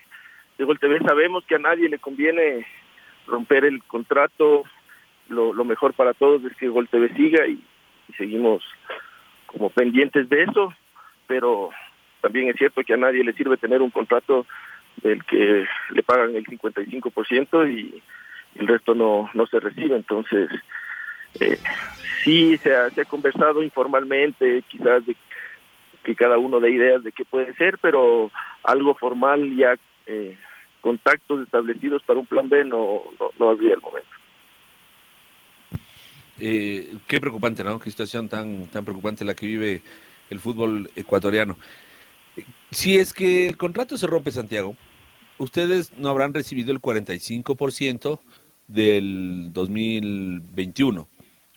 de 0.58 0.74
TV. 0.74 0.98
Sabemos 1.06 1.46
que 1.46 1.54
a 1.54 1.58
nadie 1.58 1.88
le 1.88 1.98
conviene 1.98 2.66
romper 3.26 3.64
el 3.64 3.82
contrato. 3.84 4.64
Lo, 5.32 5.64
mejor 5.64 5.94
para 5.94 6.14
todos 6.14 6.44
es 6.44 6.56
que 6.56 6.68
Gol 6.68 6.88
TV 6.88 7.14
siga 7.14 7.46
y, 7.46 7.62
seguimos 8.16 8.62
como 9.46 9.70
pendientes 9.70 10.28
de 10.28 10.42
eso, 10.42 10.74
pero 11.26 11.70
también 12.20 12.48
es 12.48 12.56
cierto 12.56 12.82
que 12.82 12.94
a 12.94 12.98
nadie 12.98 13.24
le 13.24 13.32
sirve 13.32 13.56
tener 13.56 13.80
un 13.80 13.90
contrato 13.90 14.46
del 15.02 15.24
que 15.24 15.66
le 15.90 16.02
pagan 16.02 16.36
el 16.36 16.44
55% 16.44 17.72
y 17.72 18.02
el 18.56 18.68
resto 18.68 18.94
no, 18.94 19.30
no 19.32 19.46
se 19.46 19.60
recibe. 19.60 19.96
Entonces, 19.96 20.50
eh, 21.40 21.58
sí 22.22 22.58
se 22.58 22.74
ha, 22.74 22.90
se 22.90 23.00
ha 23.00 23.04
conversado 23.04 23.62
informalmente, 23.62 24.62
quizás 24.68 25.06
de 25.06 25.16
que 26.02 26.14
cada 26.14 26.38
uno 26.38 26.60
dé 26.60 26.70
ideas 26.70 27.02
de 27.02 27.12
qué 27.12 27.24
puede 27.24 27.54
ser, 27.54 27.78
pero 27.78 28.30
algo 28.64 28.94
formal 28.94 29.56
ya 29.56 29.76
eh, 30.06 30.36
contactos 30.80 31.42
establecidos 31.42 32.02
para 32.02 32.18
un 32.18 32.26
plan 32.26 32.48
B 32.48 32.64
no, 32.64 33.02
no, 33.38 33.50
había 33.50 33.74
el 33.74 33.80
momento. 33.80 34.08
Eh, 36.38 36.96
qué 37.06 37.20
preocupante, 37.20 37.62
¿no? 37.62 37.78
Qué 37.78 37.90
situación 37.90 38.28
tan, 38.28 38.66
tan 38.68 38.84
preocupante 38.84 39.24
la 39.24 39.34
que 39.34 39.46
vive 39.46 39.82
el 40.30 40.40
fútbol 40.40 40.90
ecuatoriano. 40.96 41.58
Si 42.70 42.96
es 42.96 43.12
que 43.12 43.48
el 43.48 43.56
contrato 43.56 43.98
se 43.98 44.06
rompe, 44.06 44.30
Santiago, 44.30 44.76
ustedes 45.38 45.92
no 45.98 46.08
habrán 46.08 46.32
recibido 46.32 46.72
el 46.72 46.80
45% 46.80 48.20
del 48.68 49.52
2021 49.52 51.08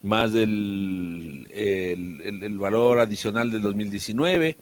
más 0.06 0.32
del 0.34 1.48
el, 1.52 2.58
valor 2.60 3.00
adicional 3.00 3.52
del 3.52 3.64
2019 3.64 4.58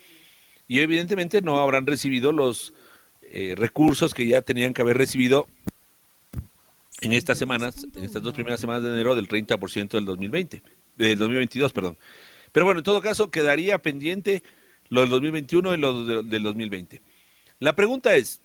y 0.69 0.79
evidentemente 0.79 1.41
no 1.41 1.59
habrán 1.59 1.85
recibido 1.85 2.31
los 2.31 2.73
eh, 3.21 3.53
recursos 3.57 4.13
que 4.13 4.25
ya 4.25 4.41
tenían 4.41 4.73
que 4.73 4.81
haber 4.81 4.97
recibido 4.97 5.47
en 7.03 7.11
estas 7.11 7.37
semanas, 7.37 7.85
en 7.95 8.05
estas 8.05 8.23
dos 8.23 8.33
primeras 8.33 8.61
semanas 8.61 8.81
de 8.81 8.89
enero 8.89 9.13
del 9.13 9.27
30% 9.27 9.89
del 9.89 10.05
2020, 10.05 10.63
del 10.95 11.19
2022, 11.19 11.73
perdón. 11.73 11.97
Pero 12.53 12.65
bueno, 12.65 12.79
en 12.79 12.85
todo 12.85 13.01
caso 13.01 13.29
quedaría 13.29 13.77
pendiente 13.77 14.41
lo 14.87 15.01
del 15.01 15.09
2021 15.09 15.73
y 15.73 15.77
lo 15.77 16.23
del 16.23 16.43
2020. 16.43 17.01
La 17.59 17.75
pregunta 17.75 18.15
es, 18.15 18.41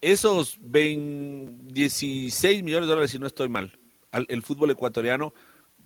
esos 0.00 0.60
16 0.62 2.62
millones 2.62 2.86
de 2.86 2.90
dólares, 2.90 3.10
si 3.10 3.18
no 3.18 3.26
estoy 3.26 3.48
mal, 3.48 3.76
el 4.12 4.42
fútbol 4.42 4.70
ecuatoriano 4.70 5.34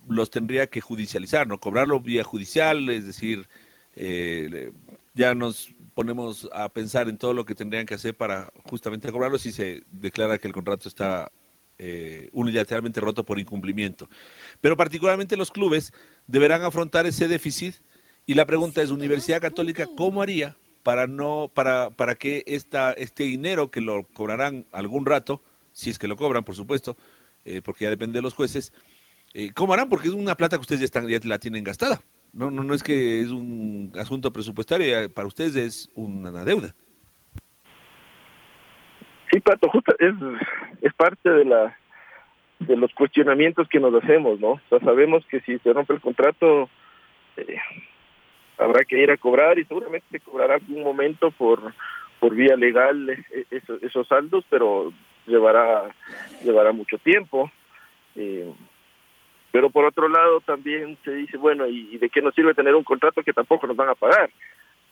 los 0.07 0.29
tendría 0.29 0.67
que 0.67 0.79
judicializar, 0.79 1.47
¿no? 1.47 1.59
Cobrarlo 1.59 1.99
vía 1.99 2.23
judicial, 2.23 2.87
es 2.89 3.07
decir, 3.07 3.47
eh, 3.95 4.71
ya 5.15 5.33
nos 5.33 5.73
ponemos 5.95 6.47
a 6.53 6.69
pensar 6.69 7.09
en 7.09 7.17
todo 7.17 7.33
lo 7.33 7.45
que 7.45 7.55
tendrían 7.55 7.87
que 7.87 7.95
hacer 7.95 8.15
para 8.15 8.51
justamente 8.69 9.11
cobrarlo 9.11 9.39
si 9.39 9.51
se 9.51 9.83
declara 9.91 10.37
que 10.37 10.47
el 10.47 10.53
contrato 10.53 10.87
está 10.87 11.31
eh, 11.83 12.29
unilateralmente 12.31 13.01
roto 13.01 13.25
por 13.25 13.39
incumplimiento. 13.39 14.07
Pero 14.61 14.77
particularmente 14.77 15.35
los 15.35 15.49
clubes 15.49 15.93
deberán 16.27 16.61
afrontar 16.61 17.07
ese 17.07 17.27
déficit 17.27 17.75
y 18.27 18.35
la 18.35 18.45
pregunta 18.45 18.83
es, 18.83 18.91
Universidad 18.91 19.41
Católica, 19.41 19.87
¿cómo 19.97 20.21
haría 20.21 20.55
para 20.83 21.07
no 21.07 21.51
para 21.51 21.89
para 21.89 22.13
que 22.13 22.43
esta 22.45 22.91
este 22.93 23.23
dinero 23.23 23.71
que 23.71 23.81
lo 23.81 24.03
cobrarán 24.13 24.67
algún 24.71 25.07
rato, 25.07 25.41
si 25.71 25.89
es 25.89 25.97
que 25.97 26.07
lo 26.07 26.17
cobran, 26.17 26.43
por 26.43 26.55
supuesto, 26.55 26.97
eh, 27.45 27.61
porque 27.63 27.85
ya 27.85 27.89
depende 27.89 28.19
de 28.19 28.21
los 28.21 28.35
jueces, 28.35 28.73
eh, 29.33 29.51
¿Cómo 29.53 29.73
harán? 29.73 29.89
Porque 29.89 30.09
es 30.09 30.13
una 30.13 30.35
plata 30.35 30.57
que 30.57 30.61
ustedes 30.61 30.81
ya, 30.81 30.85
están, 30.85 31.07
ya 31.07 31.19
la 31.23 31.39
tienen 31.39 31.63
gastada. 31.63 32.01
No, 32.33 32.51
no, 32.51 32.63
no 32.63 32.73
es 32.73 32.83
que 32.83 33.21
es 33.21 33.29
un 33.29 33.91
asunto 33.97 34.31
presupuestario, 34.31 35.11
para 35.13 35.27
ustedes 35.27 35.55
es 35.55 35.89
una 35.95 36.43
deuda. 36.43 36.75
Justo 39.71 39.93
es, 39.99 40.13
es 40.81 40.93
parte 40.93 41.29
de 41.29 41.45
la 41.45 41.77
de 42.59 42.77
los 42.77 42.93
cuestionamientos 42.93 43.67
que 43.67 43.79
nos 43.79 43.91
hacemos, 43.95 44.39
¿no? 44.39 44.61
Sabemos 44.69 45.25
que 45.25 45.39
si 45.41 45.57
se 45.59 45.73
rompe 45.73 45.93
el 45.93 46.01
contrato 46.01 46.69
eh, 47.35 47.57
habrá 48.57 48.85
que 48.85 49.01
ir 49.01 49.09
a 49.09 49.17
cobrar 49.17 49.57
y 49.57 49.65
seguramente 49.65 50.05
se 50.11 50.19
cobrará 50.19 50.55
algún 50.55 50.83
momento 50.83 51.31
por 51.31 51.73
por 52.19 52.35
vía 52.35 52.55
legal 52.55 53.09
esos, 53.49 53.81
esos 53.81 54.07
saldos, 54.07 54.45
pero 54.49 54.93
llevará 55.25 55.89
llevará 56.43 56.71
mucho 56.71 56.99
tiempo. 56.99 57.51
Eh, 58.15 58.53
pero 59.51 59.69
por 59.69 59.85
otro 59.85 60.07
lado 60.07 60.39
también 60.41 60.97
se 61.03 61.11
dice, 61.13 61.37
bueno, 61.37 61.67
¿y 61.67 61.97
de 61.97 62.09
qué 62.09 62.21
nos 62.21 62.33
sirve 62.35 62.53
tener 62.53 62.75
un 62.75 62.83
contrato 62.83 63.23
que 63.23 63.33
tampoco 63.33 63.67
nos 63.67 63.75
van 63.75 63.89
a 63.89 63.95
pagar? 63.95 64.29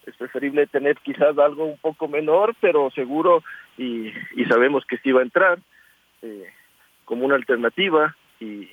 Es 0.06 0.16
preferible 0.16 0.68
tener 0.68 0.98
quizás 0.98 1.38
algo 1.38 1.66
un 1.66 1.78
poco 1.78 2.08
menor, 2.08 2.56
pero 2.60 2.90
seguro 2.92 3.44
y, 3.78 4.12
y 4.36 4.46
sabemos 4.48 4.86
que 4.86 4.98
sí 4.98 5.12
va 5.12 5.22
a 5.22 5.24
entrar 5.24 5.60
eh, 6.22 6.46
como 7.06 7.26
una 7.26 7.36
alternativa 7.36 8.16
y, 8.40 8.68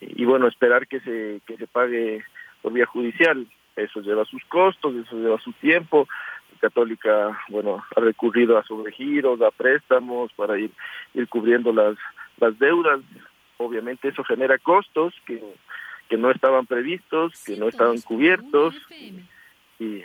y 0.00 0.24
bueno, 0.24 0.46
esperar 0.46 0.86
que 0.86 1.00
se, 1.00 1.40
que 1.46 1.56
se 1.56 1.66
pague 1.66 2.24
por 2.60 2.72
vía 2.72 2.86
judicial. 2.86 3.46
Eso 3.76 4.00
lleva 4.00 4.24
sus 4.24 4.44
costos, 4.44 4.94
eso 4.94 5.16
lleva 5.16 5.40
su 5.40 5.52
tiempo. 5.54 6.08
Católica, 6.60 7.40
bueno, 7.48 7.84
ha 7.96 8.00
recurrido 8.00 8.56
a 8.56 8.62
sobregiros, 8.62 9.40
a 9.40 9.50
préstamos 9.50 10.32
para 10.34 10.58
ir, 10.58 10.70
ir 11.14 11.26
cubriendo 11.28 11.72
las, 11.72 11.96
las 12.38 12.56
deudas 12.58 13.00
obviamente 13.62 14.08
eso 14.08 14.24
genera 14.24 14.58
costos 14.58 15.14
que, 15.26 15.42
que 16.08 16.16
no 16.16 16.30
estaban 16.30 16.66
previstos, 16.66 17.42
que 17.44 17.56
no 17.56 17.68
estaban 17.68 18.00
cubiertos 18.00 18.74
y, 19.78 20.02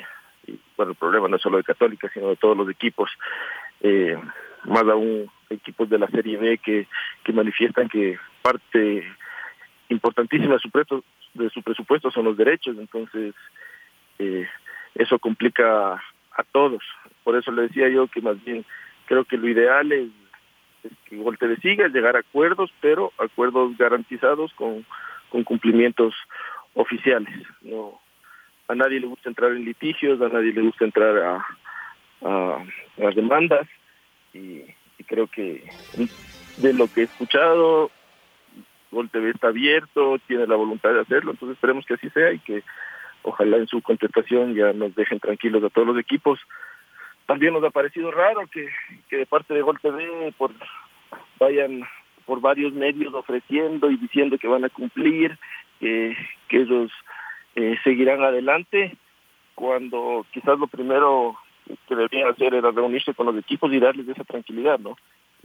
bueno, 0.76 0.92
el 0.92 0.98
problema 0.98 1.28
no 1.28 1.36
es 1.36 1.42
solo 1.42 1.58
de 1.58 1.64
Católica, 1.64 2.10
sino 2.14 2.30
de 2.30 2.36
todos 2.36 2.56
los 2.58 2.70
equipos, 2.70 3.10
eh, 3.82 4.18
más 4.66 4.84
aún 4.84 5.30
equipos 5.50 5.90
de 5.90 6.00
la 6.00 6.08
Serie 6.08 6.38
B 6.38 6.58
que, 6.58 6.88
que 7.24 7.34
manifiestan 7.34 7.90
que 7.90 8.18
parte 8.42 9.04
importantísima 9.90 10.56
de 10.56 10.60
su, 10.60 11.04
de 11.34 11.50
su 11.50 11.62
presupuesto 11.62 12.12
son 12.12 12.26
los 12.26 12.38
derechos, 12.38 12.78
entonces 12.78 13.34
eh, 14.20 14.48
eso 14.96 15.20
complica 15.20 15.94
a 15.94 16.44
todos. 16.52 16.84
Por 17.24 17.36
eso 17.36 17.52
le 17.52 17.64
decía 17.64 17.90
yo 17.90 18.08
que 18.08 18.22
más 18.22 18.44
bien 18.44 18.66
creo 19.06 19.26
que 19.26 19.38
lo 19.38 19.48
ideal 19.48 19.92
es 19.92 20.10
que 21.06 21.16
igual 21.16 21.38
te 21.38 21.56
siga, 21.58 21.88
llegar 21.88 22.16
a 22.16 22.20
acuerdos, 22.20 22.72
pero 22.82 23.12
acuerdos 23.18 23.78
garantizados 23.78 24.54
con, 24.54 24.86
con 25.30 25.44
cumplimientos 25.44 26.14
oficiales. 26.74 27.34
No, 27.62 28.00
a 28.68 28.76
nadie 28.76 29.00
le 29.00 29.08
gusta 29.08 29.30
entrar 29.30 29.52
en 29.52 29.66
litigios, 29.66 30.22
a 30.22 30.30
nadie 30.30 30.54
le 30.54 30.62
gusta 30.62 30.86
entrar 30.86 31.18
a, 31.18 32.64
las 32.98 33.16
demandas. 33.16 33.68
Y, 34.34 34.64
creo 35.06 35.28
que 35.28 35.64
de 36.58 36.74
lo 36.74 36.88
que 36.88 37.02
he 37.02 37.04
escuchado, 37.06 37.90
Gol 38.92 39.10
TV 39.10 39.30
está 39.30 39.48
abierto, 39.48 40.20
tiene 40.28 40.46
la 40.48 40.58
voluntad 40.58 40.92
de 40.92 41.00
hacerlo, 41.00 41.32
entonces 41.32 41.56
esperemos 41.56 41.86
que 41.86 41.94
así 41.94 42.10
sea 42.10 42.34
y 42.34 42.40
que 42.40 42.62
ojalá 43.22 43.56
en 43.56 43.68
su 43.68 43.82
contestación 43.82 44.54
ya 44.54 44.74
nos 44.74 44.94
dejen 44.96 45.22
tranquilos 45.22 45.64
a 45.64 45.70
todos 45.70 45.88
los 45.88 45.98
equipos. 45.98 46.40
También 47.26 47.54
nos 47.54 47.64
ha 47.64 47.70
parecido 47.70 48.12
raro 48.12 48.48
que, 48.48 48.68
que 49.08 49.16
de 49.16 49.26
parte 49.26 49.54
de 49.54 49.62
Gol 49.62 49.80
TV 49.80 50.34
por, 50.38 50.52
vayan 51.40 51.84
por 52.26 52.42
varios 52.42 52.74
medios 52.74 53.14
ofreciendo 53.14 53.90
y 53.90 53.96
diciendo 53.96 54.38
que 54.38 54.50
van 54.50 54.66
a 54.66 54.70
cumplir, 54.70 55.38
que 55.80 56.18
ellos 56.50 56.92
eh, 57.58 57.76
seguirán 57.84 58.24
adelante, 58.24 58.96
cuando 59.56 60.26
quizás 60.32 60.60
lo 60.60 60.68
primero 60.68 61.36
que 61.88 61.96
deberían 61.96 62.30
hacer 62.30 62.54
era 62.54 62.70
reunirse 62.70 63.16
con 63.16 63.26
los 63.26 63.36
equipos 63.36 63.74
y 63.74 63.80
darles 63.80 64.08
esa 64.08 64.24
tranquilidad, 64.24 64.78
¿no? 64.80 64.96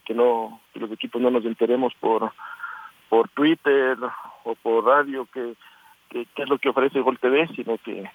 que 0.04 0.14
no 0.14 0.60
que 0.74 0.80
los 0.80 0.90
equipos 0.92 1.22
no 1.22 1.30
nos 1.30 1.44
enteremos 1.46 1.94
por 1.94 2.32
por 3.08 3.28
Twitter 3.30 3.96
o 4.44 4.54
por 4.56 4.84
radio 4.84 5.26
que, 5.32 5.54
que, 6.10 6.26
es 6.36 6.48
lo 6.48 6.58
que 6.58 6.68
ofrece 6.68 7.00
Gol 7.00 7.18
TV, 7.18 7.48
sino 7.54 7.78
que 7.78 8.10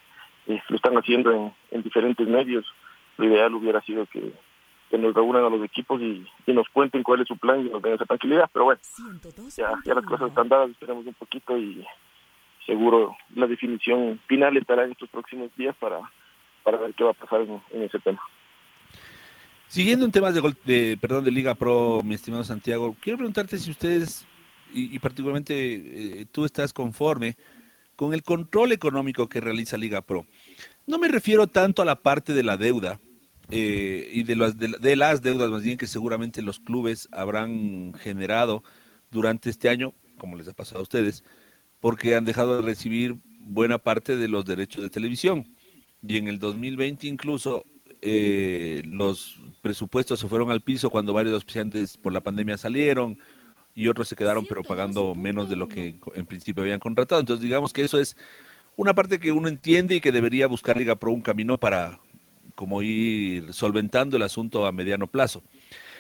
eh, 0.48 0.62
lo 0.70 0.76
están 0.76 0.96
haciendo 0.96 1.32
en, 1.32 1.54
en 1.72 1.84
diferentes 1.84 2.28
medios. 2.28 2.66
Lo 3.18 3.26
ideal 3.26 3.54
hubiera 3.54 3.82
sido 3.82 4.06
que, 4.08 4.32
que 4.90 4.98
nos 4.98 5.14
reúnan 5.14 5.44
a 5.46 5.50
los 5.50 5.64
equipos 5.64 6.02
y, 6.02 6.26
y, 6.46 6.54
nos 6.54 6.68
cuenten 6.70 7.04
cuál 7.04 7.22
es 7.22 7.28
su 7.28 7.38
plan 7.38 7.62
y 7.62 7.70
nos 7.70 7.82
den 7.82 7.94
esa 7.94 8.06
tranquilidad. 8.06 8.50
Pero 8.54 8.66
bueno, 8.66 8.82
ya, 9.56 9.74
ya 9.86 9.94
las 9.94 10.06
cosas 10.06 10.30
están 10.30 10.50
dadas, 10.50 10.72
esperemos 10.72 11.06
un 11.06 11.14
poquito 11.14 11.58
y 11.58 11.86
seguro 12.67 13.17
la 13.34 13.47
definición 13.47 14.19
final 14.27 14.56
estará 14.58 14.84
en 14.86 14.91
estos 14.91 15.10
próximos 15.10 15.49
días 15.58 15.75
para, 15.80 15.99
para 16.63 16.77
ver 16.77 16.93
qué 16.93 17.03
va 17.03 17.12
a 17.12 17.13
pasar 17.15 17.41
en, 17.41 17.82
ese 17.82 17.97
tema. 17.97 18.21
Siguiendo 19.67 20.06
en 20.06 20.12
temas 20.12 20.36
de, 20.36 20.56
de, 20.65 20.97
perdón, 20.97 21.23
de 21.23 21.32
Liga 21.32 21.56
Pro, 21.56 22.01
mi 22.03 22.13
estimado 22.13 22.43
Santiago, 22.43 22.95
quiero 23.01 23.17
preguntarte 23.17 23.58
si 23.58 23.71
ustedes 23.71 24.27
y, 24.73 24.99
particularmente 24.99 26.21
eh, 26.21 26.25
tú 26.32 26.45
estás 26.45 26.73
conforme 26.73 27.36
con 27.95 28.13
el 28.13 28.23
control 28.23 28.71
económico 28.73 29.27
que 29.27 29.41
realiza 29.41 29.77
Liga 29.77 30.01
Pro. 30.01 30.25
No 30.86 30.99
me 30.99 31.08
refiero 31.08 31.47
tanto 31.47 31.82
a 31.82 31.86
la 31.86 31.95
parte 31.95 32.34
de 32.34 32.43
la 32.43 32.58
deuda 32.58 32.99
eh, 33.49 34.10
y 34.13 34.23
de 34.23 34.36
las, 34.36 34.58
de, 34.58 34.95
las 34.95 35.21
deudas 35.21 35.49
más 35.49 35.63
bien 35.63 35.77
que 35.77 35.88
seguramente 35.88 36.41
los 36.41 36.60
clubes 36.60 37.08
habrán 37.12 37.93
generado 37.95 38.63
durante 39.10 39.49
este 39.49 39.69
año, 39.69 39.93
como 40.17 40.36
les 40.36 40.47
ha 40.47 40.53
pasado 40.53 40.80
a 40.80 40.84
ustedes, 40.84 41.23
porque 41.80 42.16
han 42.16 42.26
dejado 42.26 42.58
de 42.58 42.62
recibir 42.63 43.18
buena 43.40 43.78
parte 43.78 44.18
de 44.18 44.28
los 44.28 44.46
derechos 44.46 44.84
de 44.84 44.90
televisión. 44.90 45.48
Y 46.06 46.18
en 46.18 46.28
el 46.28 46.40
2020 46.40 47.08
incluso 47.08 47.66
eh, 48.02 48.84
los 48.86 49.40
presupuestos 49.62 50.20
se 50.20 50.28
fueron 50.28 50.52
al 50.52 50.62
piso 50.62 50.90
cuando 50.90 51.13
varios 51.13 51.34
auspiciantes 51.34 51.98
por 51.98 52.13
la 52.13 52.22
pandemia 52.22 52.58
salieron, 52.58 53.18
y 53.78 53.90
otros 53.90 54.08
se 54.08 54.16
quedaron 54.16 54.46
pero 54.48 54.63
pagando 54.63 55.13
menos 55.13 55.50
de 55.50 55.56
lo 55.56 55.68
que 55.68 56.00
en 56.16 56.26
principio 56.26 56.63
habían 56.63 56.80
contratado. 56.80 57.22
Entonces 57.22 57.44
digamos 57.44 57.74
que 57.74 57.84
eso 57.84 58.00
es 58.00 58.18
una 58.76 58.96
parte 58.96 59.20
que 59.20 59.32
uno 59.32 59.48
entiende 59.48 59.96
y 59.96 60.02
que 60.02 60.12
debería 60.12 60.48
buscar 60.48 60.78
Liga 60.78 60.96
Pro 60.96 61.12
un 61.12 61.22
camino 61.22 61.60
para 61.60 62.00
como 62.56 62.82
ir 62.82 63.54
solventando 63.54 64.18
el 64.18 64.24
asunto 64.24 64.66
a 64.66 64.72
mediano 64.72 65.06
plazo. 65.06 65.44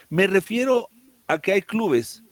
Me 0.09 0.25
refiero 0.25 0.89
a 1.27 1.37
que 1.37 1.51
hay 1.51 1.61
clubes 1.61 2.23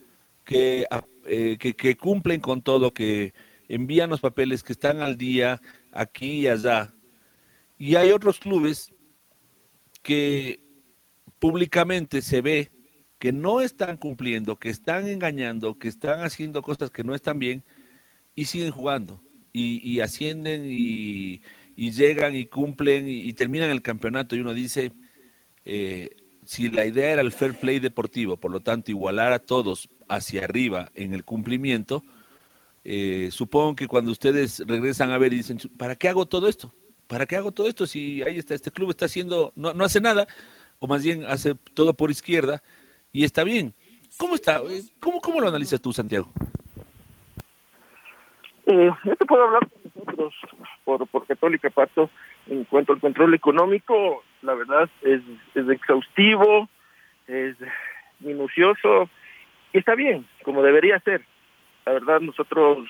que, 0.45 0.87
eh, 1.25 1.57
que, 1.57 1.97
cumplen 1.97 2.39
con 2.39 2.61
todo, 2.61 2.93
que 2.93 3.33
envían 3.67 4.09
los 4.09 4.21
papeles, 4.21 4.63
que 4.63 4.73
están 4.73 5.01
al 5.01 5.17
día 5.17 5.61
aquí 5.91 6.41
y 6.41 6.47
allá. 6.47 6.93
Y 7.77 7.95
hay 7.95 8.11
otros 8.11 8.39
clubes 8.39 8.93
que 10.01 10.59
públicamente 11.39 12.21
se 12.21 12.41
ve 12.41 12.71
que 13.19 13.31
no 13.31 13.61
están 13.61 13.97
cumpliendo, 13.97 14.57
que 14.57 14.69
están 14.69 15.07
engañando, 15.07 15.77
que 15.79 15.87
están 15.87 16.21
haciendo 16.21 16.61
cosas 16.61 16.91
que 16.91 17.03
no 17.03 17.15
están 17.15 17.39
bien 17.39 17.63
y 18.35 18.45
siguen 18.45 18.71
jugando 18.71 19.21
y, 19.51 19.99
ascienden 20.01 20.65
y, 20.67 21.41
llegan 21.75 22.35
y 22.35 22.45
cumplen 22.45 23.07
y, 23.07 23.31
terminan 23.33 23.69
el 23.69 23.81
campeonato 23.81 24.35
y 24.35 24.41
uno 24.41 24.53
dice, 24.53 24.91
eh, 25.63 26.09
si 26.45 26.69
la 26.69 26.85
idea 26.85 27.11
era 27.11 27.21
el 27.21 27.31
fair 27.31 27.53
play 27.55 27.79
deportivo, 27.79 28.37
por 28.37 28.51
lo 28.51 28.59
tanto 28.59 28.91
igualar 28.91 29.33
a 29.33 29.39
todos 29.39 29.89
hacia 30.07 30.43
arriba 30.43 30.89
en 30.95 31.13
el 31.13 31.23
cumplimiento, 31.23 32.03
eh, 32.83 33.29
supongo 33.31 33.75
que 33.75 33.87
cuando 33.87 34.11
ustedes 34.11 34.63
regresan 34.67 35.11
a 35.11 35.17
ver 35.17 35.33
y 35.33 35.37
dicen, 35.37 35.57
¿para 35.77 35.95
qué 35.95 36.09
hago 36.09 36.25
todo 36.25 36.47
esto? 36.47 36.73
¿Para 37.07 37.25
qué 37.25 37.35
hago 37.35 37.51
todo 37.51 37.67
esto 37.67 37.85
si 37.87 38.21
ahí 38.23 38.37
está, 38.37 38.53
este 38.53 38.71
club 38.71 38.91
está 38.91 39.05
haciendo, 39.05 39.53
no, 39.55 39.73
no 39.73 39.83
hace 39.85 40.01
nada, 40.01 40.27
o 40.79 40.87
más 40.87 41.03
bien 41.03 41.25
hace 41.25 41.55
todo 41.73 41.93
por 41.93 42.11
izquierda? 42.11 42.61
y 43.15 43.23
está 43.23 43.45
bien. 43.45 43.73
¿Cómo 44.17 44.35
está? 44.35 44.61
¿Cómo, 44.99 45.21
cómo 45.21 45.39
lo 45.39 45.47
analizas 45.47 45.81
tú, 45.81 45.93
Santiago? 45.93 46.27
Eh, 48.65 48.91
yo 49.05 49.15
te 49.15 49.25
puedo 49.25 49.45
hablar 49.45 49.69
nosotros 49.95 50.33
por, 50.83 51.07
por 51.07 51.25
Católica 51.25 51.69
Pato 51.69 52.09
en 52.47 52.65
cuanto 52.65 52.91
al 52.91 52.99
control 52.99 53.33
económico, 53.33 54.21
la 54.45 54.53
verdad 54.53 54.89
es, 55.01 55.21
es 55.55 55.69
exhaustivo, 55.69 56.69
es 57.27 57.55
minucioso 58.19 59.09
y 59.73 59.79
está 59.79 59.95
bien, 59.95 60.25
como 60.43 60.63
debería 60.63 60.99
ser. 60.99 61.21
La 61.85 61.93
verdad 61.93 62.21
nosotros 62.21 62.87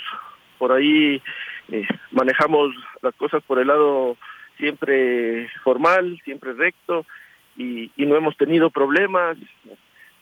por 0.58 0.72
ahí 0.72 1.22
eh, 1.70 1.88
manejamos 2.12 2.76
las 3.02 3.15
cosas 3.15 3.44
por 3.44 3.60
el 3.60 3.68
lado 3.68 4.18
siempre 4.58 5.50
formal, 5.63 6.20
siempre 6.24 6.54
recto 6.54 7.06
y, 7.58 7.91
no 7.98 8.15
hemos 8.15 8.38
tenido 8.38 8.70
problemas 8.70 9.38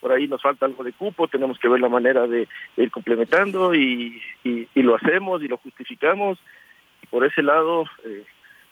por 0.00 0.12
ahí 0.12 0.28
nos 0.28 0.42
falta 0.42 0.66
algo 0.66 0.84
de 0.84 0.92
cupo, 0.92 1.28
tenemos 1.28 1.58
que 1.58 1.68
ver 1.68 1.80
la 1.80 1.88
manera 1.88 2.26
de, 2.26 2.46
ir 2.76 2.90
complementando 2.90 3.74
y, 3.74 4.20
lo 4.74 4.96
hacemos 4.96 5.42
y 5.42 5.48
lo 5.48 5.56
justificamos. 5.56 6.38
Por 7.08 7.24
ese 7.24 7.42
lado, 7.42 7.84
eh, 8.04 8.24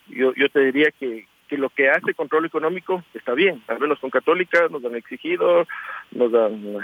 yo 0.09 0.48
te 0.51 0.61
diría 0.61 0.90
que, 0.90 1.27
que 1.52 1.58
lo 1.58 1.68
que 1.68 1.90
hace 1.90 2.14
control 2.14 2.46
económico 2.46 3.04
está 3.12 3.34
bien. 3.34 3.62
Al 3.68 3.78
menos 3.78 3.98
con 3.98 4.08
Católica 4.08 4.68
nos 4.70 4.82
han 4.86 4.96
exigido, 4.96 5.66
nos 6.12 6.32
han 6.32 6.78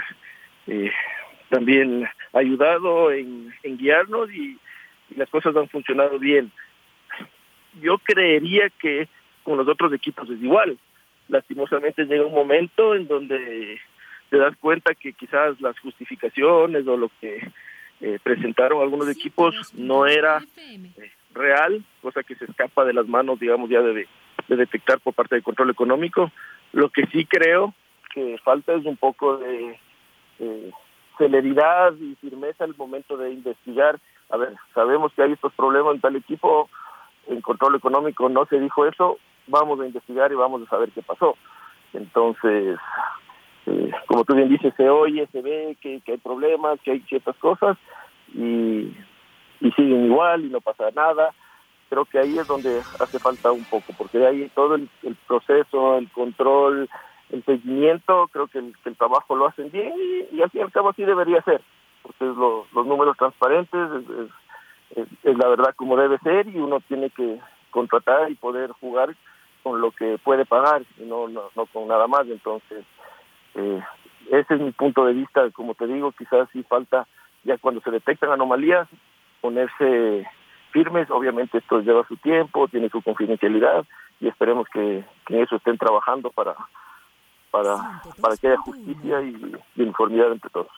eh, 0.67 0.91
también 1.49 2.07
ayudado 2.33 3.11
en, 3.11 3.51
guiarnos 3.63 4.31
y, 4.31 4.59
y 5.09 5.15
las 5.15 5.27
cosas 5.31 5.55
han 5.55 5.69
funcionado 5.69 6.19
bien. 6.19 6.51
Yo 7.81 7.97
creería 7.97 8.69
que 8.79 9.07
con 9.41 9.57
los 9.57 9.67
otros 9.67 9.91
equipos 9.91 10.29
es 10.29 10.39
igual. 10.39 10.77
Lastimosamente 11.29 12.05
llega 12.05 12.27
un 12.27 12.35
momento 12.35 12.93
en 12.93 13.07
donde 13.07 13.81
te 14.29 14.37
das 14.37 14.55
cuenta 14.57 14.93
que 14.93 15.13
quizás 15.13 15.59
las 15.61 15.79
justificaciones 15.79 16.85
o 16.85 16.95
lo 16.95 17.09
que 17.19 17.41
eh, 18.01 18.19
presentaron 18.21 18.83
algunos 18.83 19.09
equipos 19.09 19.73
no 19.73 20.05
era 20.05 20.43
eh, 20.57 21.11
real, 21.33 21.83
cosa 22.03 22.21
que 22.21 22.35
se 22.35 22.45
escapa 22.45 22.85
de 22.85 22.93
las 22.93 23.07
manos, 23.07 23.39
digamos, 23.39 23.67
ya 23.67 23.81
de, 23.81 24.07
de 24.49 24.55
detectar 24.57 24.99
por 24.99 25.13
parte 25.13 25.35
del 25.35 25.43
control 25.43 25.69
económico. 25.69 26.31
Lo 26.73 26.89
que 26.89 27.05
sí 27.07 27.25
creo 27.25 27.73
que 28.13 28.37
falta 28.43 28.73
es 28.73 28.85
un 28.85 28.97
poco 28.97 29.37
de 29.37 29.79
eh, 30.39 30.71
celeridad 31.17 31.93
y 31.93 32.15
firmeza 32.15 32.63
al 32.63 32.75
momento 32.75 33.15
de 33.15 33.31
investigar. 33.31 33.99
A 34.29 34.37
ver, 34.37 34.55
sabemos 34.73 35.13
que 35.13 35.21
hay 35.21 35.33
estos 35.33 35.53
problemas 35.53 35.95
en 35.95 36.01
tal 36.01 36.15
equipo, 36.15 36.69
en 37.27 37.41
control 37.41 37.75
económico 37.75 38.27
no 38.27 38.45
se 38.47 38.59
dijo 38.59 38.85
eso, 38.85 39.19
vamos 39.47 39.79
a 39.79 39.85
investigar 39.85 40.31
y 40.31 40.35
vamos 40.35 40.63
a 40.63 40.69
saber 40.69 40.89
qué 40.89 41.03
pasó. 41.03 41.37
Entonces, 41.93 42.77
eh, 43.67 43.91
como 44.07 44.23
tú 44.25 44.35
bien 44.35 44.49
dices, 44.49 44.73
se 44.75 44.89
oye, 44.89 45.27
se 45.31 45.41
ve 45.41 45.77
que, 45.79 46.01
hay 46.05 46.17
problemas, 46.17 46.79
que 46.81 46.91
hay 46.91 47.01
ciertas 47.01 47.35
cosas 47.37 47.77
y 48.33 48.91
siguen 49.75 50.05
igual 50.05 50.45
y 50.45 50.49
no 50.49 50.61
pasa 50.61 50.89
nada. 50.95 51.33
Creo 51.89 52.05
que 52.05 52.19
ahí 52.19 52.37
es 52.37 52.47
donde 52.47 52.83
hace 52.99 53.19
falta 53.19 53.51
un 53.51 53.65
poco, 53.65 53.93
porque 53.97 54.25
ahí 54.25 54.49
todo 54.55 54.75
el, 54.75 54.89
proceso, 55.27 55.97
el 55.97 56.09
control, 56.11 56.89
el 57.31 57.43
seguimiento, 57.45 58.29
creo 58.31 58.47
que 58.47 58.59
el, 58.59 58.95
trabajo 58.97 59.35
lo 59.35 59.47
hacen 59.47 59.71
bien 59.71 59.93
y, 60.31 60.41
al 60.41 60.49
fin 60.51 60.61
y 60.61 60.63
al 60.63 60.71
cabo 60.71 60.89
así 60.89 61.03
debería 61.03 61.41
ser, 61.41 61.61
porque 62.03 62.25
los 62.25 62.85
números 62.85 63.17
transparentes, 63.17 63.89
es, 64.95 65.07
es, 65.23 65.37
la 65.37 65.47
verdad 65.47 65.73
como 65.75 65.97
debe 65.97 66.17
ser 66.19 66.47
y 66.47 66.57
uno 66.57 66.79
tiene 66.87 67.09
que 67.09 67.39
contratar 67.71 68.31
y 68.31 68.35
poder 68.35 68.71
jugar 68.73 69.15
con 69.63 69.81
lo 69.81 69.91
que 69.91 70.17
puede 70.23 70.45
pagar 70.45 70.83
y 70.97 71.03
no, 71.03 71.27
no, 71.27 71.49
no 71.55 71.65
con 71.67 71.87
nada 71.87 72.07
más. 72.07 72.27
Entonces, 72.27 72.85
eh, 73.55 73.81
ese 74.31 74.55
es 74.55 74.61
mi 74.61 74.71
punto 74.71 75.05
de 75.05 75.13
vista, 75.13 75.49
como 75.51 75.75
te 75.75 75.87
digo, 75.87 76.11
quizás 76.11 76.47
sí 76.51 76.63
falta, 76.63 77.07
ya 77.43 77.57
cuando 77.57 77.81
se 77.81 77.91
detectan 77.91 78.31
anomalías, 78.31 78.87
ponerse 79.41 80.27
firmes, 80.71 81.09
obviamente 81.09 81.57
esto 81.57 81.81
lleva 81.81 82.07
su 82.07 82.17
tiempo, 82.17 82.67
tiene 82.67 82.89
su 82.89 83.01
confidencialidad 83.01 83.85
y 84.19 84.27
esperemos 84.27 84.67
que, 84.69 85.03
en 85.29 85.39
eso 85.39 85.55
estén 85.55 85.77
trabajando 85.77 86.29
para, 86.31 86.55
para, 87.51 88.01
para 88.21 88.37
que 88.37 88.47
haya 88.47 88.57
justicia 88.57 89.21
y, 89.21 89.55
y 89.75 89.81
uniformidad 89.81 90.31
entre 90.31 90.49
todos. 90.49 90.71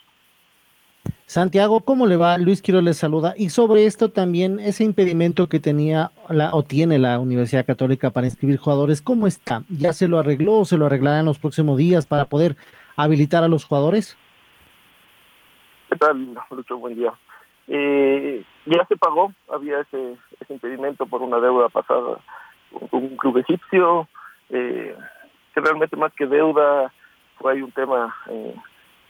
Santiago, 1.32 1.80
¿cómo 1.80 2.08
le 2.08 2.18
va? 2.18 2.38
Luis 2.38 2.62
Quiero 2.62 2.82
le 2.82 2.94
saluda. 2.94 3.34
Y 3.38 3.52
sobre 3.52 3.86
esto 3.86 4.12
también, 4.12 4.60
ese 4.60 4.84
impedimento 4.84 5.48
que 5.48 5.62
tenía 5.62 6.12
la, 6.28 6.54
o 6.54 6.64
tiene 6.64 7.00
la 7.00 7.20
Universidad 7.20 7.66
Católica 7.66 8.10
para 8.10 8.28
inscribir 8.28 8.58
jugadores, 8.58 9.02
¿cómo 9.02 9.28
está? 9.28 9.64
¿Ya 9.70 9.94
se 9.94 10.10
lo 10.10 10.20
arregló 10.20 10.60
o 10.60 10.66
se 10.66 10.78
lo 10.78 10.88
arreglará 10.88 11.22
en 11.22 11.28
los 11.28 11.40
próximos 11.40 11.78
días 11.78 12.06
para 12.06 12.26
poder 12.26 12.58
habilitar 12.98 13.46
a 13.46 13.48
los 13.48 13.64
jugadores? 13.64 14.18
¿Qué 15.90 15.96
tal, 15.96 16.36
Lucho? 16.52 16.78
Buen 16.78 16.96
día. 16.96 17.14
Eh, 17.70 18.44
ya 18.66 18.86
se 18.86 18.98
pagó, 18.98 19.34
había 19.50 19.80
ese, 19.80 20.18
impedimento 20.50 21.06
por 21.06 21.22
una 21.22 21.40
deuda 21.40 21.70
pasada 21.70 22.20
con 22.90 23.04
un 23.04 23.18
club 23.18 23.38
egipcio, 23.38 24.08
eh, 24.50 24.96
que 25.54 25.62
realmente 25.62 25.96
más 25.96 26.14
que 26.14 26.26
deuda 26.26 26.92
fue 27.38 27.54
hay 27.54 27.62
un 27.62 27.72
tema 27.72 28.16
en 28.28 28.56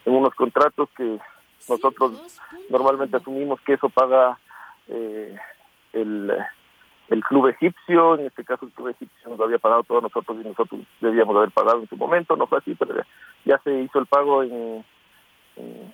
unos 0.04 0.34
contratos 0.34 0.88
que 0.96 1.18
nosotros 1.68 2.40
normalmente 2.70 3.16
asumimos 3.16 3.60
que 3.60 3.74
eso 3.74 3.88
paga 3.88 4.38
eh, 4.88 5.36
el, 5.92 6.32
el 7.08 7.24
club 7.24 7.48
egipcio, 7.48 8.18
en 8.18 8.26
este 8.26 8.44
caso 8.44 8.66
el 8.66 8.72
club 8.72 8.88
egipcio 8.88 9.30
nos 9.30 9.40
había 9.40 9.58
pagado 9.58 9.84
todos 9.84 10.02
nosotros 10.02 10.38
y 10.40 10.48
nosotros 10.48 10.80
debíamos 11.00 11.36
haber 11.36 11.50
pagado 11.50 11.80
en 11.80 11.88
su 11.88 11.96
momento, 11.96 12.36
no 12.36 12.46
fue 12.46 12.58
así, 12.58 12.74
pero 12.74 13.02
ya 13.44 13.58
se 13.58 13.82
hizo 13.82 13.98
el 13.98 14.06
pago 14.06 14.42
en, 14.42 14.84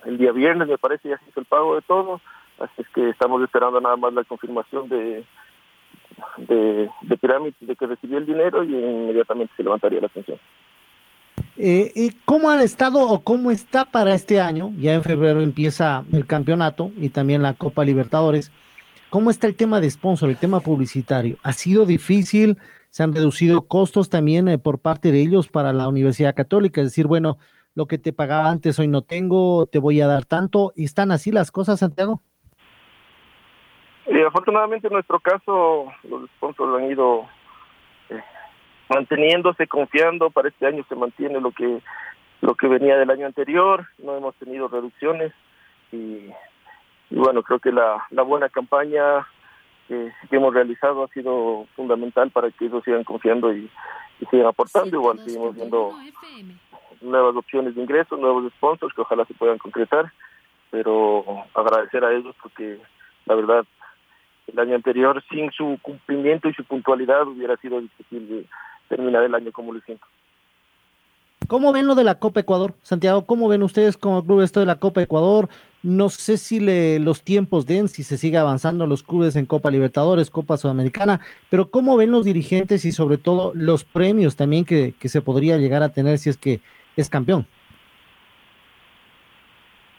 el 0.05 0.19
día 0.19 0.31
viernes, 0.33 0.69
me 0.69 0.79
parece, 0.79 1.09
ya 1.09 1.19
se 1.19 1.29
hizo 1.29 1.41
el 1.41 1.47
pago 1.47 1.75
de 1.75 1.83
todo, 1.83 2.21
así 2.61 2.83
es 2.83 2.89
que 2.89 3.11
estamos 3.11 3.43
esperando 3.43 3.81
nada 3.81 3.97
más 3.97 4.13
la 4.13 4.25
confirmación 4.25 4.89
de 4.89 5.25
de, 6.37 6.91
de 7.03 7.17
Pirámide 7.17 7.55
de 7.61 7.77
que 7.77 7.87
recibió 7.87 8.19
el 8.19 8.27
dinero 8.27 8.65
y 8.65 8.75
inmediatamente 8.75 9.53
se 9.57 9.63
levantaría 9.63 10.01
la 10.01 10.07
atención. 10.07 10.39
Eh, 11.57 11.93
¿y 11.95 12.11
¿Cómo 12.25 12.51
han 12.51 12.61
estado 12.61 13.01
o 13.01 13.21
cómo 13.21 13.51
está 13.51 13.85
para 13.85 14.15
este 14.15 14.41
año? 14.41 14.73
Ya 14.79 14.95
en 14.95 15.03
febrero 15.03 15.41
empieza 15.41 16.05
el 16.13 16.27
campeonato 16.27 16.93
y 16.97 17.09
también 17.09 17.43
la 17.43 17.55
Copa 17.55 17.85
Libertadores. 17.85 18.53
¿Cómo 19.11 19.31
está 19.31 19.47
el 19.47 19.57
tema 19.57 19.81
de 19.81 19.91
sponsor, 19.91 20.29
el 20.29 20.37
tema 20.37 20.61
publicitario? 20.61 21.39
¿Ha 21.43 21.53
sido 21.53 21.87
difícil? 21.87 22.59
¿Se 22.91 23.03
han 23.03 23.15
reducido 23.15 23.63
costos 23.63 24.09
también 24.09 24.49
eh, 24.49 24.59
por 24.59 24.79
parte 24.79 25.13
de 25.13 25.21
ellos 25.21 25.49
para 25.49 25.73
la 25.73 25.89
Universidad 25.89 26.35
Católica? 26.35 26.81
Es 26.81 26.89
decir, 26.89 27.07
bueno, 27.07 27.39
lo 27.75 27.87
que 27.87 27.99
te 27.99 28.13
pagaba 28.13 28.51
antes 28.51 28.79
hoy 28.79 28.89
no 28.89 29.03
tengo, 29.03 29.67
te 29.67 29.79
voy 29.79 30.01
a 30.01 30.07
dar 30.07 30.25
tanto. 30.25 30.73
¿Y 30.77 30.85
están 30.85 31.11
así 31.11 31.33
las 31.33 31.51
cosas, 31.51 31.81
Santiago? 31.81 32.23
Y 34.09 34.23
afortunadamente 34.23 34.87
en 34.87 34.95
nuestro 34.95 35.21
caso 35.21 35.93
los 36.05 36.29
sponsors 36.37 36.83
han 36.83 36.91
ido 36.91 37.27
eh, 38.11 38.23
manteniéndose, 38.89 39.67
confiando. 39.67 40.31
Para 40.31 40.49
este 40.49 40.67
año 40.67 40.85
se 40.89 40.95
mantiene 40.95 41.41
lo 41.41 41.53
que 41.53 41.81
lo 42.41 42.55
que 42.55 42.69
venía 42.69 42.97
del 42.97 43.11
año 43.11 43.27
anterior. 43.27 43.87
No 43.99 44.17
hemos 44.17 44.35
tenido 44.37 44.69
reducciones 44.69 45.33
y 45.93 46.31
y 47.11 47.17
bueno, 47.17 47.43
creo 47.43 47.59
que 47.59 47.73
la, 47.73 48.07
la 48.11 48.23
buena 48.23 48.49
campaña 48.49 49.27
que, 49.87 50.13
hemos 50.31 50.53
realizado 50.53 51.05
ha 51.05 51.09
sido 51.09 51.67
fundamental 51.75 52.31
para 52.31 52.51
que 52.51 52.67
ellos 52.67 52.85
sigan 52.85 53.05
confiando 53.05 53.53
y, 53.53 53.71
sigan 54.31 54.47
aportando. 54.47 54.97
Igual 54.97 55.19
seguimos 55.21 55.55
viendo 55.55 55.93
nuevas 57.01 57.37
opciones 57.37 57.75
de 57.75 57.83
ingresos, 57.83 58.19
nuevos 58.19 58.53
sponsors 58.55 58.93
que 58.95 59.01
ojalá 59.01 59.25
se 59.25 59.35
puedan 59.35 59.59
concretar, 59.59 60.13
pero 60.71 61.25
agradecer 61.55 62.05
a 62.05 62.13
ellos 62.13 62.35
porque 62.43 62.79
la 63.27 63.35
verdad 63.37 63.65
el 64.53 64.59
año 64.59 64.75
anterior 64.75 65.23
sin 65.31 65.51
su 65.53 65.79
cumplimiento 65.83 66.49
y 66.49 66.55
su 66.55 66.65
puntualidad 66.65 67.27
hubiera 67.27 67.57
sido 67.59 67.81
difícil 67.81 68.49
terminar 68.89 69.23
el 69.23 69.35
año 69.35 69.53
como 69.53 69.73
lo 69.73 69.81
siento. 69.81 70.07
¿Cómo 71.47 71.73
ven 71.73 71.87
lo 71.87 71.95
de 71.95 72.05
la 72.05 72.17
Copa 72.17 72.41
Ecuador? 72.41 72.75
Santiago, 72.83 73.25
¿cómo 73.25 73.49
ven 73.49 73.63
ustedes 73.63 73.97
como 73.97 74.23
club 74.23 74.43
esto 74.43 74.61
de 74.61 74.67
la 74.67 74.79
Copa 74.79 75.01
Ecuador? 75.01 75.49
No 75.83 76.11
sé 76.11 76.37
si 76.37 76.61
le, 76.61 76.99
los 76.99 77.23
tiempos 77.23 77.65
den, 77.65 77.89
si 77.89 78.03
se 78.03 78.19
sigue 78.19 78.37
avanzando 78.37 78.87
los 78.87 79.03
clubes 79.03 79.35
en 79.35 79.47
Copa 79.47 79.71
Libertadores, 79.71 80.29
Copa 80.29 80.59
Sudamericana, 80.59 81.21
pero 81.49 81.71
¿cómo 81.71 81.97
ven 81.97 82.11
los 82.11 82.27
dirigentes 82.27 82.85
y 82.85 82.93
sobre 82.93 83.17
todo 83.17 83.53
los 83.55 83.85
premios 83.85 84.37
también 84.37 84.67
que, 84.67 84.95
se 85.03 85.23
podría 85.23 85.57
llegar 85.57 85.83
a 85.83 85.89
tener 85.89 86.19
si 86.19 86.29
es 86.29 86.37
que 86.37 86.61
es 86.97 87.09
campeón? 87.09 87.47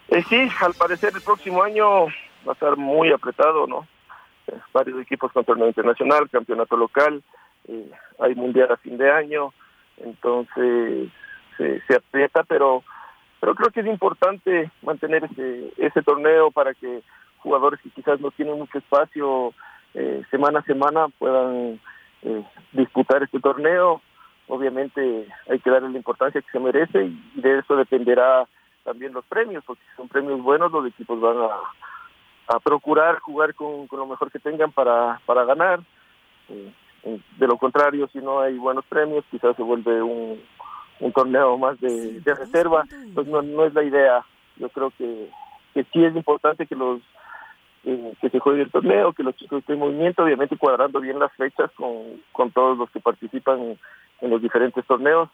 Eh, 0.10 0.24
sí, 0.30 0.48
al 0.62 0.74
parecer 0.76 1.14
el 1.16 1.22
próximo 1.22 1.64
año 1.64 2.06
va 2.48 2.52
a 2.52 2.54
estar 2.54 2.78
muy 2.78 3.12
apretado, 3.12 3.66
¿no? 3.66 3.88
Varios 4.74 5.02
equipos 5.02 5.32
con 5.32 5.46
torneo 5.46 5.68
internacional, 5.68 6.30
campeonato 6.30 6.78
local, 6.78 7.24
eh, 7.68 7.90
hay 8.20 8.36
mundial 8.36 8.72
a 8.72 8.78
fin 8.78 8.98
de 8.98 9.12
año, 9.12 9.54
entonces 9.98 11.10
se, 11.58 11.96
aprieta, 11.96 12.44
pero 12.44 12.84
pero 13.40 13.56
creo 13.56 13.70
que 13.72 13.82
es 13.82 13.86
importante 13.86 14.70
mantener 14.82 15.24
ese, 15.24 15.72
ese 15.78 16.02
torneo 16.02 16.52
para 16.52 16.74
que 16.74 17.02
jugadores 17.38 17.80
que 17.82 17.90
quizás 17.90 18.20
no 18.20 18.32
tienen 18.32 18.58
mucho 18.58 18.78
espacio 18.78 19.54
eh, 19.94 20.24
semana 20.30 20.60
a 20.60 20.64
semana 20.64 21.08
puedan 21.18 21.80
eh, 22.22 22.44
disputar 22.74 23.24
este 23.24 23.40
torneo. 23.40 24.02
Obviamente 24.48 25.28
hay 25.50 25.60
que 25.60 25.70
darle 25.70 25.90
la 25.90 25.98
importancia 25.98 26.42
que 26.42 26.52
se 26.52 26.60
merece 26.60 27.04
y 27.04 27.42
de 27.42 27.60
eso 27.60 27.76
dependerá 27.76 28.48
también 28.84 29.14
los 29.14 29.26
premios, 29.26 29.64
porque 29.66 29.84
si 29.90 29.96
son 29.96 30.08
premios 30.08 30.42
buenos 30.42 30.72
los 30.72 30.86
equipos 30.88 31.20
van 31.22 31.38
a, 31.38 31.50
a 32.50 32.60
procurar 32.60 33.20
jugar 33.20 33.54
con, 33.54 33.88
con, 33.88 34.00
lo 34.00 34.08
mejor 34.08 34.32
que 34.32 34.40
tengan 34.40 34.72
para, 34.72 35.22
para 35.26 35.46
ganar. 35.46 35.80
Eh, 36.50 36.72
de 37.38 37.48
lo 37.48 37.58
contrario, 37.58 38.10
si 38.12 38.20
no 38.20 38.42
hay 38.42 38.58
buenos 38.58 38.84
premios, 38.86 39.24
quizás 39.32 39.56
se 39.56 39.64
vuelve 39.64 40.02
un, 40.02 40.42
un 41.00 41.12
torneo 41.14 41.58
más 41.58 41.80
de, 41.80 42.22
reserva, 42.26 42.84
pues 43.14 43.28
no, 43.28 43.42
no 43.42 43.66
es 43.66 43.74
la 43.74 43.84
idea. 43.84 44.26
Yo 44.58 44.70
creo 44.70 44.92
que, 44.98 45.30
que 45.74 45.84
sí 45.86 46.04
es 46.04 46.16
importante 46.16 46.66
que 46.66 46.76
los 46.76 47.02
eh, 47.86 48.14
que 48.20 48.30
se 48.30 48.40
juegue 48.40 48.64
el 48.64 48.72
torneo, 48.72 49.14
que 49.14 49.24
los 49.24 49.36
chicos 49.38 49.60
estén 49.60 49.76
en 49.76 49.80
movimiento, 49.80 50.24
obviamente 50.24 50.58
cuadrando 50.58 51.00
bien 51.00 51.18
las 51.18 51.32
fechas 51.34 51.72
con, 51.76 52.22
con 52.34 52.52
todos 52.52 52.78
los 52.78 52.90
que 52.90 53.00
participan 53.00 53.78
en, 54.20 54.30
los 54.30 54.42
diferentes 54.42 54.86
torneos 54.86 55.30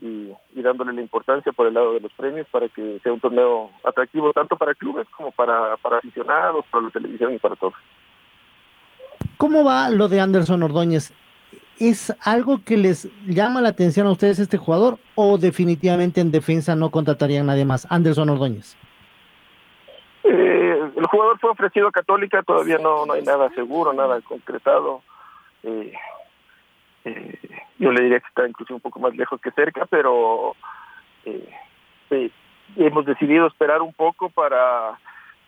y, 0.00 0.32
y, 0.54 0.62
dándole 0.62 0.92
la 0.92 1.00
importancia 1.00 1.52
por 1.52 1.66
el 1.66 1.74
lado 1.74 1.94
de 1.94 2.00
los 2.00 2.12
premios 2.12 2.46
para 2.50 2.68
que 2.68 3.00
sea 3.02 3.12
un 3.12 3.20
torneo 3.20 3.70
atractivo 3.84 4.32
tanto 4.32 4.56
para 4.56 4.74
clubes 4.74 5.06
como 5.16 5.32
para, 5.32 5.76
para 5.78 5.98
aficionados, 5.98 6.64
para 6.70 6.84
la 6.84 6.90
televisión 6.90 7.34
y 7.34 7.38
para 7.38 7.56
todos. 7.56 7.74
¿Cómo 9.36 9.64
va 9.64 9.88
lo 9.90 10.08
de 10.08 10.20
Anderson 10.20 10.62
Ordóñez? 10.62 11.12
¿Es 11.78 12.14
algo 12.24 12.64
que 12.64 12.76
les 12.76 13.08
llama 13.26 13.60
la 13.60 13.68
atención 13.68 14.06
a 14.06 14.10
ustedes 14.10 14.38
este 14.40 14.56
jugador 14.56 14.98
o 15.14 15.38
definitivamente 15.38 16.20
en 16.20 16.32
defensa 16.32 16.74
no 16.74 16.90
contratarían 16.90 17.46
nadie 17.46 17.64
más? 17.64 17.86
Anderson 17.90 18.30
Ordóñez. 18.30 18.76
Eh, 20.24 20.90
el 20.96 21.06
jugador 21.06 21.38
fue 21.38 21.50
ofrecido 21.50 21.88
a 21.88 21.92
Católica, 21.92 22.42
todavía 22.42 22.78
no, 22.78 23.06
no 23.06 23.12
hay 23.12 23.22
nada 23.22 23.48
seguro, 23.50 23.92
nada 23.92 24.20
concretado. 24.22 25.02
Eh, 25.62 25.92
eh, 27.04 27.38
yo 27.78 27.92
le 27.92 28.02
diría 28.02 28.20
que 28.20 28.28
está 28.28 28.46
incluso 28.46 28.74
un 28.74 28.80
poco 28.80 29.00
más 29.00 29.14
lejos 29.14 29.40
que 29.40 29.50
cerca, 29.52 29.86
pero 29.86 30.54
hemos 32.76 33.04
decidido 33.06 33.46
esperar 33.46 33.82
un 33.82 33.92
poco 33.92 34.30
para 34.30 34.98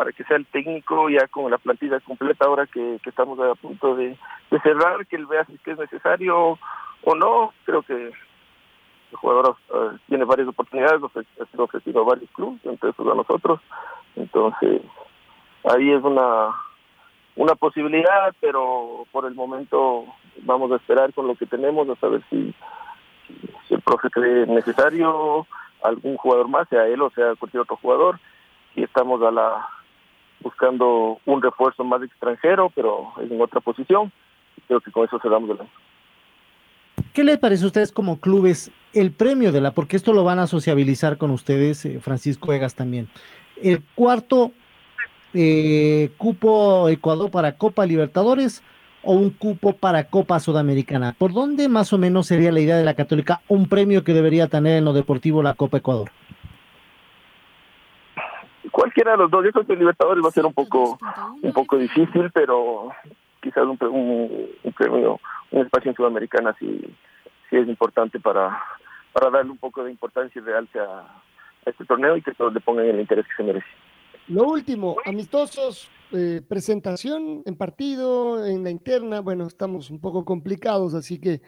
para 0.01 0.13
que 0.13 0.25
sea 0.25 0.39
el 0.39 0.47
técnico 0.47 1.11
ya 1.11 1.29
con 1.29 1.51
la 1.51 1.59
plantilla 1.59 2.01
completa 2.01 2.47
ahora 2.47 2.67
que, 2.67 2.99
estamos 3.05 3.39
a 3.39 3.55
punto 3.55 3.95
de, 3.95 4.17
cerrar, 4.63 5.07
que 5.07 5.17
él 5.17 5.27
vea 5.27 5.45
si 5.45 5.61
es 5.63 5.79
necesario 5.79 6.59
o 7.05 7.15
no. 7.15 7.53
Creo 7.67 7.83
que 7.83 8.07
el 8.07 9.17
jugador 9.19 9.57
eh, 9.69 9.99
tiene 10.09 10.25
varias 10.25 10.49
oportunidades, 10.49 11.03
ha 11.05 11.45
sido 11.45 11.65
ofrecido 11.65 12.01
a 12.01 12.05
varios 12.07 12.31
clubes, 12.31 12.65
entre 12.65 12.89
esos 12.89 13.07
a 13.07 13.15
nosotros. 13.15 13.61
Entonces, 14.17 14.81
ahí 15.71 15.91
es 15.91 16.03
una 16.03 16.49
una 17.37 17.55
posibilidad, 17.55 18.35
pero 18.41 19.07
por 19.13 19.27
el 19.27 19.35
momento 19.35 20.05
vamos 20.43 20.73
a 20.73 20.77
esperar 20.77 21.13
con 21.15 21.27
lo 21.27 21.35
que 21.35 21.47
tenemos 21.47 21.89
a 21.89 21.97
saber 21.97 22.23
si, 22.31 22.55
el 23.71 23.81
profe 23.83 24.11
cree 24.11 24.47
necesario 24.47 25.47
algún 25.83 26.17
jugador 26.17 26.49
más, 26.49 26.69
sea 26.69 26.87
él 26.87 27.01
o 27.01 27.11
sea 27.11 27.35
cualquier 27.37 27.63
otro 27.63 27.77
jugador. 27.77 28.19
Y 28.75 28.83
estamos 28.83 29.23
a 29.23 29.31
la 29.31 29.69
buscando 30.41 31.21
un 31.27 31.43
refuerzo 31.43 31.85
más 31.85 32.03
extranjero, 32.03 32.71
pero 32.75 33.13
en 33.21 33.41
otra 33.41 33.61
posición. 33.61 34.13
Creo 34.67 34.81
que 34.81 34.91
con 34.91 35.05
eso 35.05 35.19
cerramos 35.21 35.51
el 35.51 35.61
año. 35.61 35.71
¿Qué 37.13 37.25
les 37.25 37.39
parece 37.39 37.65
a 37.65 37.67
ustedes 37.67 37.93
como 37.93 38.21
clubes 38.21 38.71
el 38.93 39.13
premio 39.13 39.53
de 39.53 39.61
la, 39.61 39.73
porque 39.73 39.97
esto 39.97 40.13
lo 40.13 40.25
van 40.25 40.39
a 40.39 40.47
sociabilizar 40.47 41.19
con 41.19 41.31
ustedes, 41.31 41.85
eh, 41.85 42.01
Francisco 42.01 42.53
Egas 42.53 42.75
también? 42.75 43.09
El 43.61 43.83
cuarto 43.95 44.53
eh, 45.35 46.11
cupo 46.17 46.89
Ecuador 46.89 47.31
para 47.31 47.57
Copa 47.57 47.87
Libertadores 47.87 48.63
o 49.03 49.13
un 49.13 49.31
cupo 49.31 49.73
para 49.75 50.05
Copa 50.05 50.41
Sudamericana. 50.41 51.15
¿Por 51.17 51.33
dónde 51.33 51.69
más 51.69 51.93
o 51.93 51.99
menos 51.99 52.27
sería 52.27 52.53
la 52.53 52.61
idea 52.61 52.77
de 52.77 52.85
la 52.85 52.95
Católica 52.95 53.41
un 53.49 53.69
premio 53.69 54.05
que 54.05 54.13
debería 54.13 54.49
tener 54.49 54.77
en 54.77 54.85
lo 54.85 54.93
deportivo 54.93 55.43
la 55.43 55.55
Copa 55.55 55.79
Ecuador? 55.79 56.11
cualquiera 58.71 59.13
de 59.13 59.19
los 59.19 59.31
dos. 59.31 59.45
Yo 59.45 59.53
creo 59.53 59.67
que 59.67 59.73
el 59.75 59.79
Libertadores 59.79 60.25
va 60.25 60.29
a 60.29 60.33
ser 60.33 60.47
un 60.47 60.55
poco 60.55 60.99
un 61.43 61.53
poco 61.53 61.77
difícil, 61.77 62.31
pero 62.33 62.91
quizás 63.41 63.65
un, 63.65 63.79
un, 63.81 64.73
premio, 64.73 65.21
un 65.51 65.63
espacio 65.63 65.91
en 65.91 65.97
Sudamericana 65.97 66.55
sí, 66.59 66.81
sí 67.49 67.57
es 67.57 67.69
importante 67.69 68.21
para, 68.21 68.63
para 69.13 69.31
darle 69.31 69.51
un 69.51 69.59
poco 69.59 69.85
de 69.85 69.91
importancia 69.91 70.41
y 70.41 70.45
realce 70.45 70.79
a, 70.79 71.05
este 71.67 71.85
torneo 71.85 72.17
y 72.17 72.23
que 72.23 72.33
todos 72.33 72.55
le 72.55 72.61
pongan 72.61 72.87
el 72.87 73.01
interés 73.01 73.27
que 73.27 73.35
se 73.37 73.43
merece. 73.43 73.67
Lo 74.31 74.45
último, 74.45 74.97
amistosos, 75.07 75.91
eh, 76.13 76.41
presentación 76.49 77.43
en 77.47 77.57
partido, 77.57 78.47
en 78.47 78.63
la 78.63 78.71
interna, 78.71 79.21
bueno, 79.21 79.49
estamos 79.49 79.91
un 79.91 80.01
poco 80.01 80.25
complicados, 80.25 80.95
así 80.95 81.21
que 81.21 81.41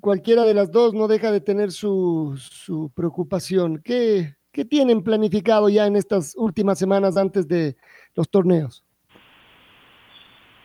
cualquiera 0.00 0.42
de 0.42 0.52
las 0.52 0.72
dos 0.72 0.94
no 0.94 1.06
deja 1.06 1.30
de 1.30 1.40
tener 1.40 1.70
su, 1.70 2.34
su 2.36 2.90
preocupación. 2.92 3.80
¿Qué, 3.84 4.34
¿Qué 4.50 4.64
tienen 4.64 5.04
planificado 5.04 5.68
ya 5.68 5.86
en 5.86 5.94
estas 5.94 6.34
últimas 6.36 6.76
semanas 6.76 7.16
antes 7.16 7.46
de 7.46 7.76
los 8.16 8.28
torneos? 8.28 8.84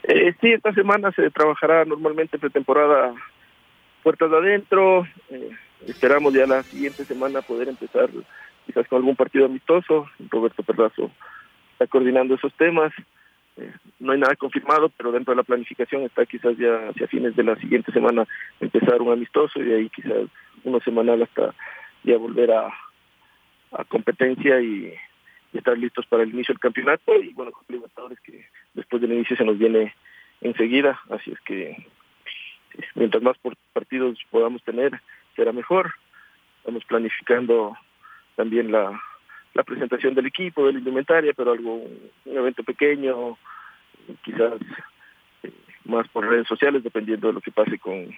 Eh, 0.05 0.33
sí, 0.41 0.53
esta 0.53 0.73
semana 0.73 1.11
se 1.11 1.29
trabajará 1.29 1.85
normalmente 1.85 2.39
pretemporada 2.39 3.13
puertas 4.01 4.31
adentro. 4.31 5.07
Eh, 5.29 5.51
esperamos 5.85 6.33
ya 6.33 6.47
la 6.47 6.63
siguiente 6.63 7.05
semana 7.05 7.43
poder 7.43 7.69
empezar 7.69 8.09
quizás 8.65 8.87
con 8.87 8.97
algún 8.97 9.15
partido 9.15 9.45
amistoso. 9.45 10.07
Roberto 10.31 10.63
Perrazo 10.63 11.11
está 11.73 11.87
coordinando 11.87 12.35
esos 12.35 12.53
temas. 12.53 12.93
no 13.99 14.13
hay 14.13 14.19
nada 14.19 14.35
confirmado, 14.35 14.89
pero 14.89 15.11
dentro 15.11 15.33
de 15.33 15.37
la 15.37 15.43
planificación 15.43 16.03
está 16.03 16.25
quizás 16.25 16.57
ya 16.57 16.89
hacia 16.89 17.07
fines 17.07 17.35
de 17.35 17.43
la 17.43 17.55
siguiente 17.57 17.91
semana 17.91 18.25
empezar 18.59 19.01
un 19.01 19.11
amistoso 19.11 19.61
y 19.61 19.71
ahí 19.71 19.89
quizás 19.89 20.27
uno 20.63 20.79
semanal 20.79 21.21
hasta 21.21 21.53
ya 22.03 22.17
volver 22.17 22.51
a, 22.51 22.73
competencia 23.87 24.61
y, 24.61 24.93
estar 25.53 25.77
listos 25.77 26.07
para 26.07 26.23
el 26.23 26.33
inicio 26.33 26.53
del 26.53 26.59
campeonato 26.59 27.13
y 27.21 27.31
bueno, 27.33 27.51
con 27.51 27.63
Libertadores 27.69 28.19
que 28.21 28.47
después 28.73 28.99
del 29.03 29.13
inicio 29.13 29.37
se 29.37 29.45
nos 29.45 29.55
viene 29.59 29.93
enseguida, 30.41 30.99
así 31.11 31.31
es 31.31 31.39
que 31.41 31.77
mientras 32.95 33.21
más 33.21 33.37
partidos 33.71 34.17
podamos 34.31 34.63
tener, 34.63 34.99
será 35.35 35.51
mejor. 35.51 35.93
Estamos 36.57 36.83
planificando 36.85 37.77
también 38.35 38.71
la, 38.71 38.99
la 39.53 39.63
presentación 39.63 40.15
del 40.15 40.25
equipo, 40.25 40.65
de 40.65 40.73
la 40.73 40.79
indumentaria, 40.79 41.33
pero 41.35 41.51
algo, 41.51 41.75
un 41.75 42.37
evento 42.37 42.63
pequeño, 42.63 43.37
quizás 44.23 44.53
eh, 45.43 45.51
más 45.85 46.07
por 46.09 46.27
redes 46.27 46.47
sociales, 46.47 46.83
dependiendo 46.83 47.27
de 47.27 47.33
lo 47.33 47.41
que 47.41 47.51
pase 47.51 47.77
con, 47.77 48.09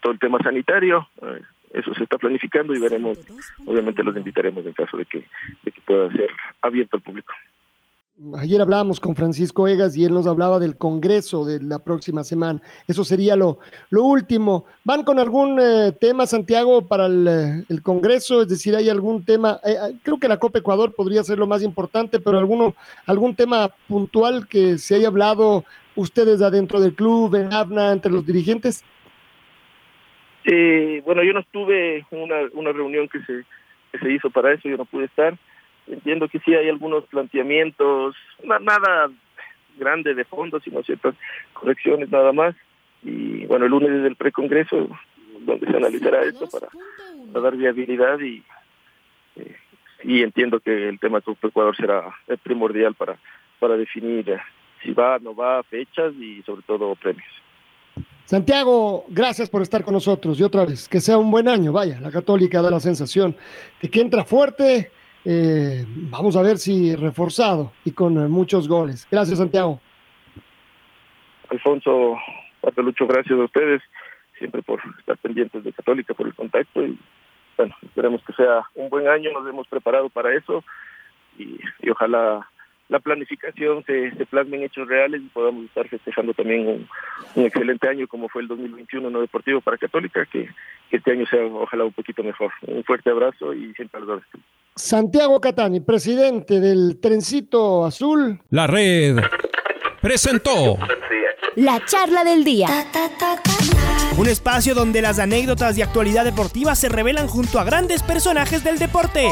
todo 0.00 0.12
el 0.12 0.18
tema 0.18 0.38
sanitario. 0.42 1.08
Eh, 1.22 1.42
eso 1.74 1.94
se 1.94 2.04
está 2.04 2.16
planificando 2.16 2.74
y 2.74 2.80
veremos, 2.80 3.18
obviamente 3.66 4.02
los 4.02 4.16
invitaremos 4.16 4.64
en 4.64 4.72
caso 4.72 4.96
de 4.96 5.04
que, 5.04 5.26
de 5.62 5.70
que 5.70 5.80
pueda 5.82 6.10
ser 6.12 6.30
abierto 6.62 6.96
al 6.96 7.02
público. 7.02 7.34
Ayer 8.36 8.60
hablábamos 8.60 8.98
con 8.98 9.14
Francisco 9.14 9.68
Egas 9.68 9.96
y 9.96 10.04
él 10.04 10.12
nos 10.12 10.26
hablaba 10.26 10.58
del 10.58 10.76
Congreso 10.76 11.44
de 11.44 11.62
la 11.62 11.78
próxima 11.78 12.24
semana. 12.24 12.60
Eso 12.88 13.04
sería 13.04 13.36
lo, 13.36 13.60
lo 13.90 14.02
último. 14.02 14.66
¿Van 14.82 15.04
con 15.04 15.20
algún 15.20 15.56
eh, 15.60 15.92
tema, 16.00 16.26
Santiago, 16.26 16.84
para 16.84 17.06
el, 17.06 17.64
el, 17.68 17.80
Congreso? 17.80 18.42
Es 18.42 18.48
decir, 18.48 18.74
¿hay 18.74 18.88
algún 18.88 19.24
tema? 19.24 19.60
Eh, 19.64 19.76
creo 20.02 20.18
que 20.18 20.26
la 20.26 20.38
Copa 20.38 20.58
Ecuador 20.58 20.92
podría 20.96 21.22
ser 21.22 21.38
lo 21.38 21.46
más 21.46 21.62
importante, 21.62 22.18
pero 22.18 22.38
alguno, 22.38 22.74
algún 23.06 23.36
tema 23.36 23.68
puntual 23.86 24.48
que 24.48 24.78
se 24.78 24.96
haya 24.96 25.06
hablado 25.06 25.64
ustedes 25.94 26.42
adentro 26.42 26.80
del 26.80 26.94
club, 26.94 27.36
en 27.36 27.52
ABNA, 27.52 27.92
entre 27.92 28.10
los 28.10 28.26
dirigentes. 28.26 28.84
Eh, 30.44 31.02
bueno, 31.04 31.22
yo 31.22 31.32
no 31.32 31.40
estuve 31.40 31.98
en 32.10 32.20
una, 32.20 32.36
una 32.52 32.72
reunión 32.72 33.06
que 33.08 33.20
se, 33.20 33.44
que 33.92 33.98
se 34.00 34.12
hizo 34.12 34.28
para 34.28 34.54
eso, 34.54 34.68
yo 34.68 34.76
no 34.76 34.86
pude 34.86 35.04
estar 35.04 35.38
entiendo 35.90 36.28
que 36.28 36.38
sí 36.40 36.54
hay 36.54 36.68
algunos 36.68 37.04
planteamientos, 37.06 38.14
nada 38.44 39.10
grande 39.78 40.14
de 40.14 40.24
fondo, 40.24 40.60
sino 40.60 40.82
ciertas 40.82 41.14
correcciones 41.52 42.10
nada 42.10 42.32
más. 42.32 42.54
Y 43.02 43.46
bueno, 43.46 43.64
el 43.64 43.70
lunes 43.70 43.90
es 43.90 44.04
el 44.04 44.16
precongreso, 44.16 44.88
donde 45.40 45.66
se 45.66 45.76
analizará 45.76 46.22
esto 46.24 46.48
para, 46.48 46.68
dar 47.40 47.56
viabilidad 47.56 48.18
y, 48.20 48.42
eh, 49.36 49.56
y 50.02 50.22
entiendo 50.22 50.60
que 50.60 50.88
el 50.88 50.98
tema 50.98 51.20
de 51.20 51.48
Ecuador 51.48 51.76
será 51.76 52.14
primordial 52.42 52.94
para, 52.94 53.16
para 53.60 53.76
definir 53.76 54.28
eh, 54.28 54.40
si 54.82 54.92
va, 54.92 55.18
no 55.18 55.34
va, 55.34 55.62
fechas 55.62 56.12
y 56.14 56.42
sobre 56.42 56.62
todo 56.62 56.94
premios. 56.96 57.26
Santiago, 58.24 59.06
gracias 59.08 59.48
por 59.48 59.62
estar 59.62 59.82
con 59.82 59.94
nosotros 59.94 60.38
y 60.38 60.42
otra 60.42 60.66
vez, 60.66 60.86
que 60.88 61.00
sea 61.00 61.16
un 61.16 61.30
buen 61.30 61.48
año, 61.48 61.72
vaya, 61.72 61.98
la 62.00 62.10
católica 62.10 62.60
da 62.60 62.70
la 62.70 62.80
sensación 62.80 63.34
de 63.80 63.88
que 63.88 64.00
entra 64.02 64.24
fuerte, 64.24 64.90
eh, 65.24 65.84
vamos 66.10 66.36
a 66.36 66.42
ver 66.42 66.58
si 66.58 66.94
reforzado 66.96 67.72
y 67.84 67.92
con 67.92 68.30
muchos 68.30 68.68
goles. 68.68 69.06
Gracias, 69.10 69.38
Santiago. 69.38 69.80
Alfonso, 71.50 72.16
Lucho, 72.76 73.06
gracias 73.06 73.38
a 73.38 73.44
ustedes 73.44 73.82
siempre 74.38 74.62
por 74.62 74.80
estar 74.98 75.16
pendientes 75.18 75.64
de 75.64 75.72
Católica, 75.72 76.14
por 76.14 76.26
el 76.26 76.34
contacto 76.34 76.84
y 76.84 76.98
bueno, 77.56 77.74
esperemos 77.82 78.22
que 78.24 78.32
sea 78.34 78.62
un 78.76 78.88
buen 78.88 79.08
año, 79.08 79.32
nos 79.32 79.48
hemos 79.48 79.66
preparado 79.66 80.08
para 80.08 80.34
eso 80.34 80.62
y, 81.36 81.58
ojalá 81.90 82.48
la 82.88 83.00
planificación 83.00 83.84
se, 83.84 84.12
se, 84.12 84.24
plasme 84.24 84.56
en 84.56 84.62
hechos 84.62 84.88
reales 84.88 85.20
y 85.20 85.28
podamos 85.28 85.64
estar 85.66 85.86
festejando 85.88 86.32
también 86.32 86.86
un, 87.34 87.44
excelente 87.44 87.86
año 87.86 88.06
como 88.06 88.28
fue 88.30 88.42
el 88.42 88.48
2021 88.48 89.10
no 89.10 89.20
deportivo 89.20 89.60
para 89.60 89.76
Católica, 89.76 90.24
que, 90.24 90.48
este 90.90 91.12
año 91.12 91.26
sea 91.26 91.44
ojalá 91.44 91.84
un 91.84 91.92
poquito 91.92 92.22
mejor. 92.22 92.50
Un 92.62 92.82
fuerte 92.82 93.10
abrazo 93.10 93.52
y 93.52 93.74
siempre 93.74 94.00
al 94.00 94.06
Santiago 94.78 95.40
Catani, 95.40 95.80
presidente 95.80 96.60
del 96.60 97.00
Trencito 97.00 97.84
Azul. 97.84 98.40
La 98.50 98.68
red 98.68 99.16
presentó 100.00 100.78
la 101.56 101.84
charla 101.84 102.22
del 102.22 102.44
día. 102.44 102.68
Un 104.16 104.28
espacio 104.28 104.76
donde 104.76 105.02
las 105.02 105.18
anécdotas 105.18 105.74
de 105.74 105.82
actualidad 105.82 106.24
deportiva 106.24 106.76
se 106.76 106.88
revelan 106.88 107.26
junto 107.26 107.58
a 107.58 107.64
grandes 107.64 108.04
personajes 108.04 108.62
del 108.62 108.78
deporte. 108.78 109.28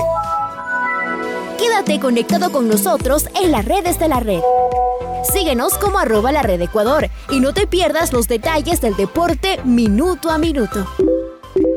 Quédate 1.58 2.00
conectado 2.00 2.50
con 2.50 2.68
nosotros 2.68 3.28
en 3.40 3.52
las 3.52 3.64
redes 3.64 4.00
de 4.00 4.08
la 4.08 4.18
red. 4.18 4.40
Síguenos 5.32 5.78
como 5.78 6.00
arroba 6.00 6.32
la 6.32 6.42
red 6.42 6.60
Ecuador 6.60 7.08
y 7.30 7.38
no 7.38 7.54
te 7.54 7.68
pierdas 7.68 8.12
los 8.12 8.26
detalles 8.26 8.80
del 8.80 8.96
deporte 8.96 9.60
minuto 9.64 10.30
a 10.30 10.38
minuto. 10.38 10.86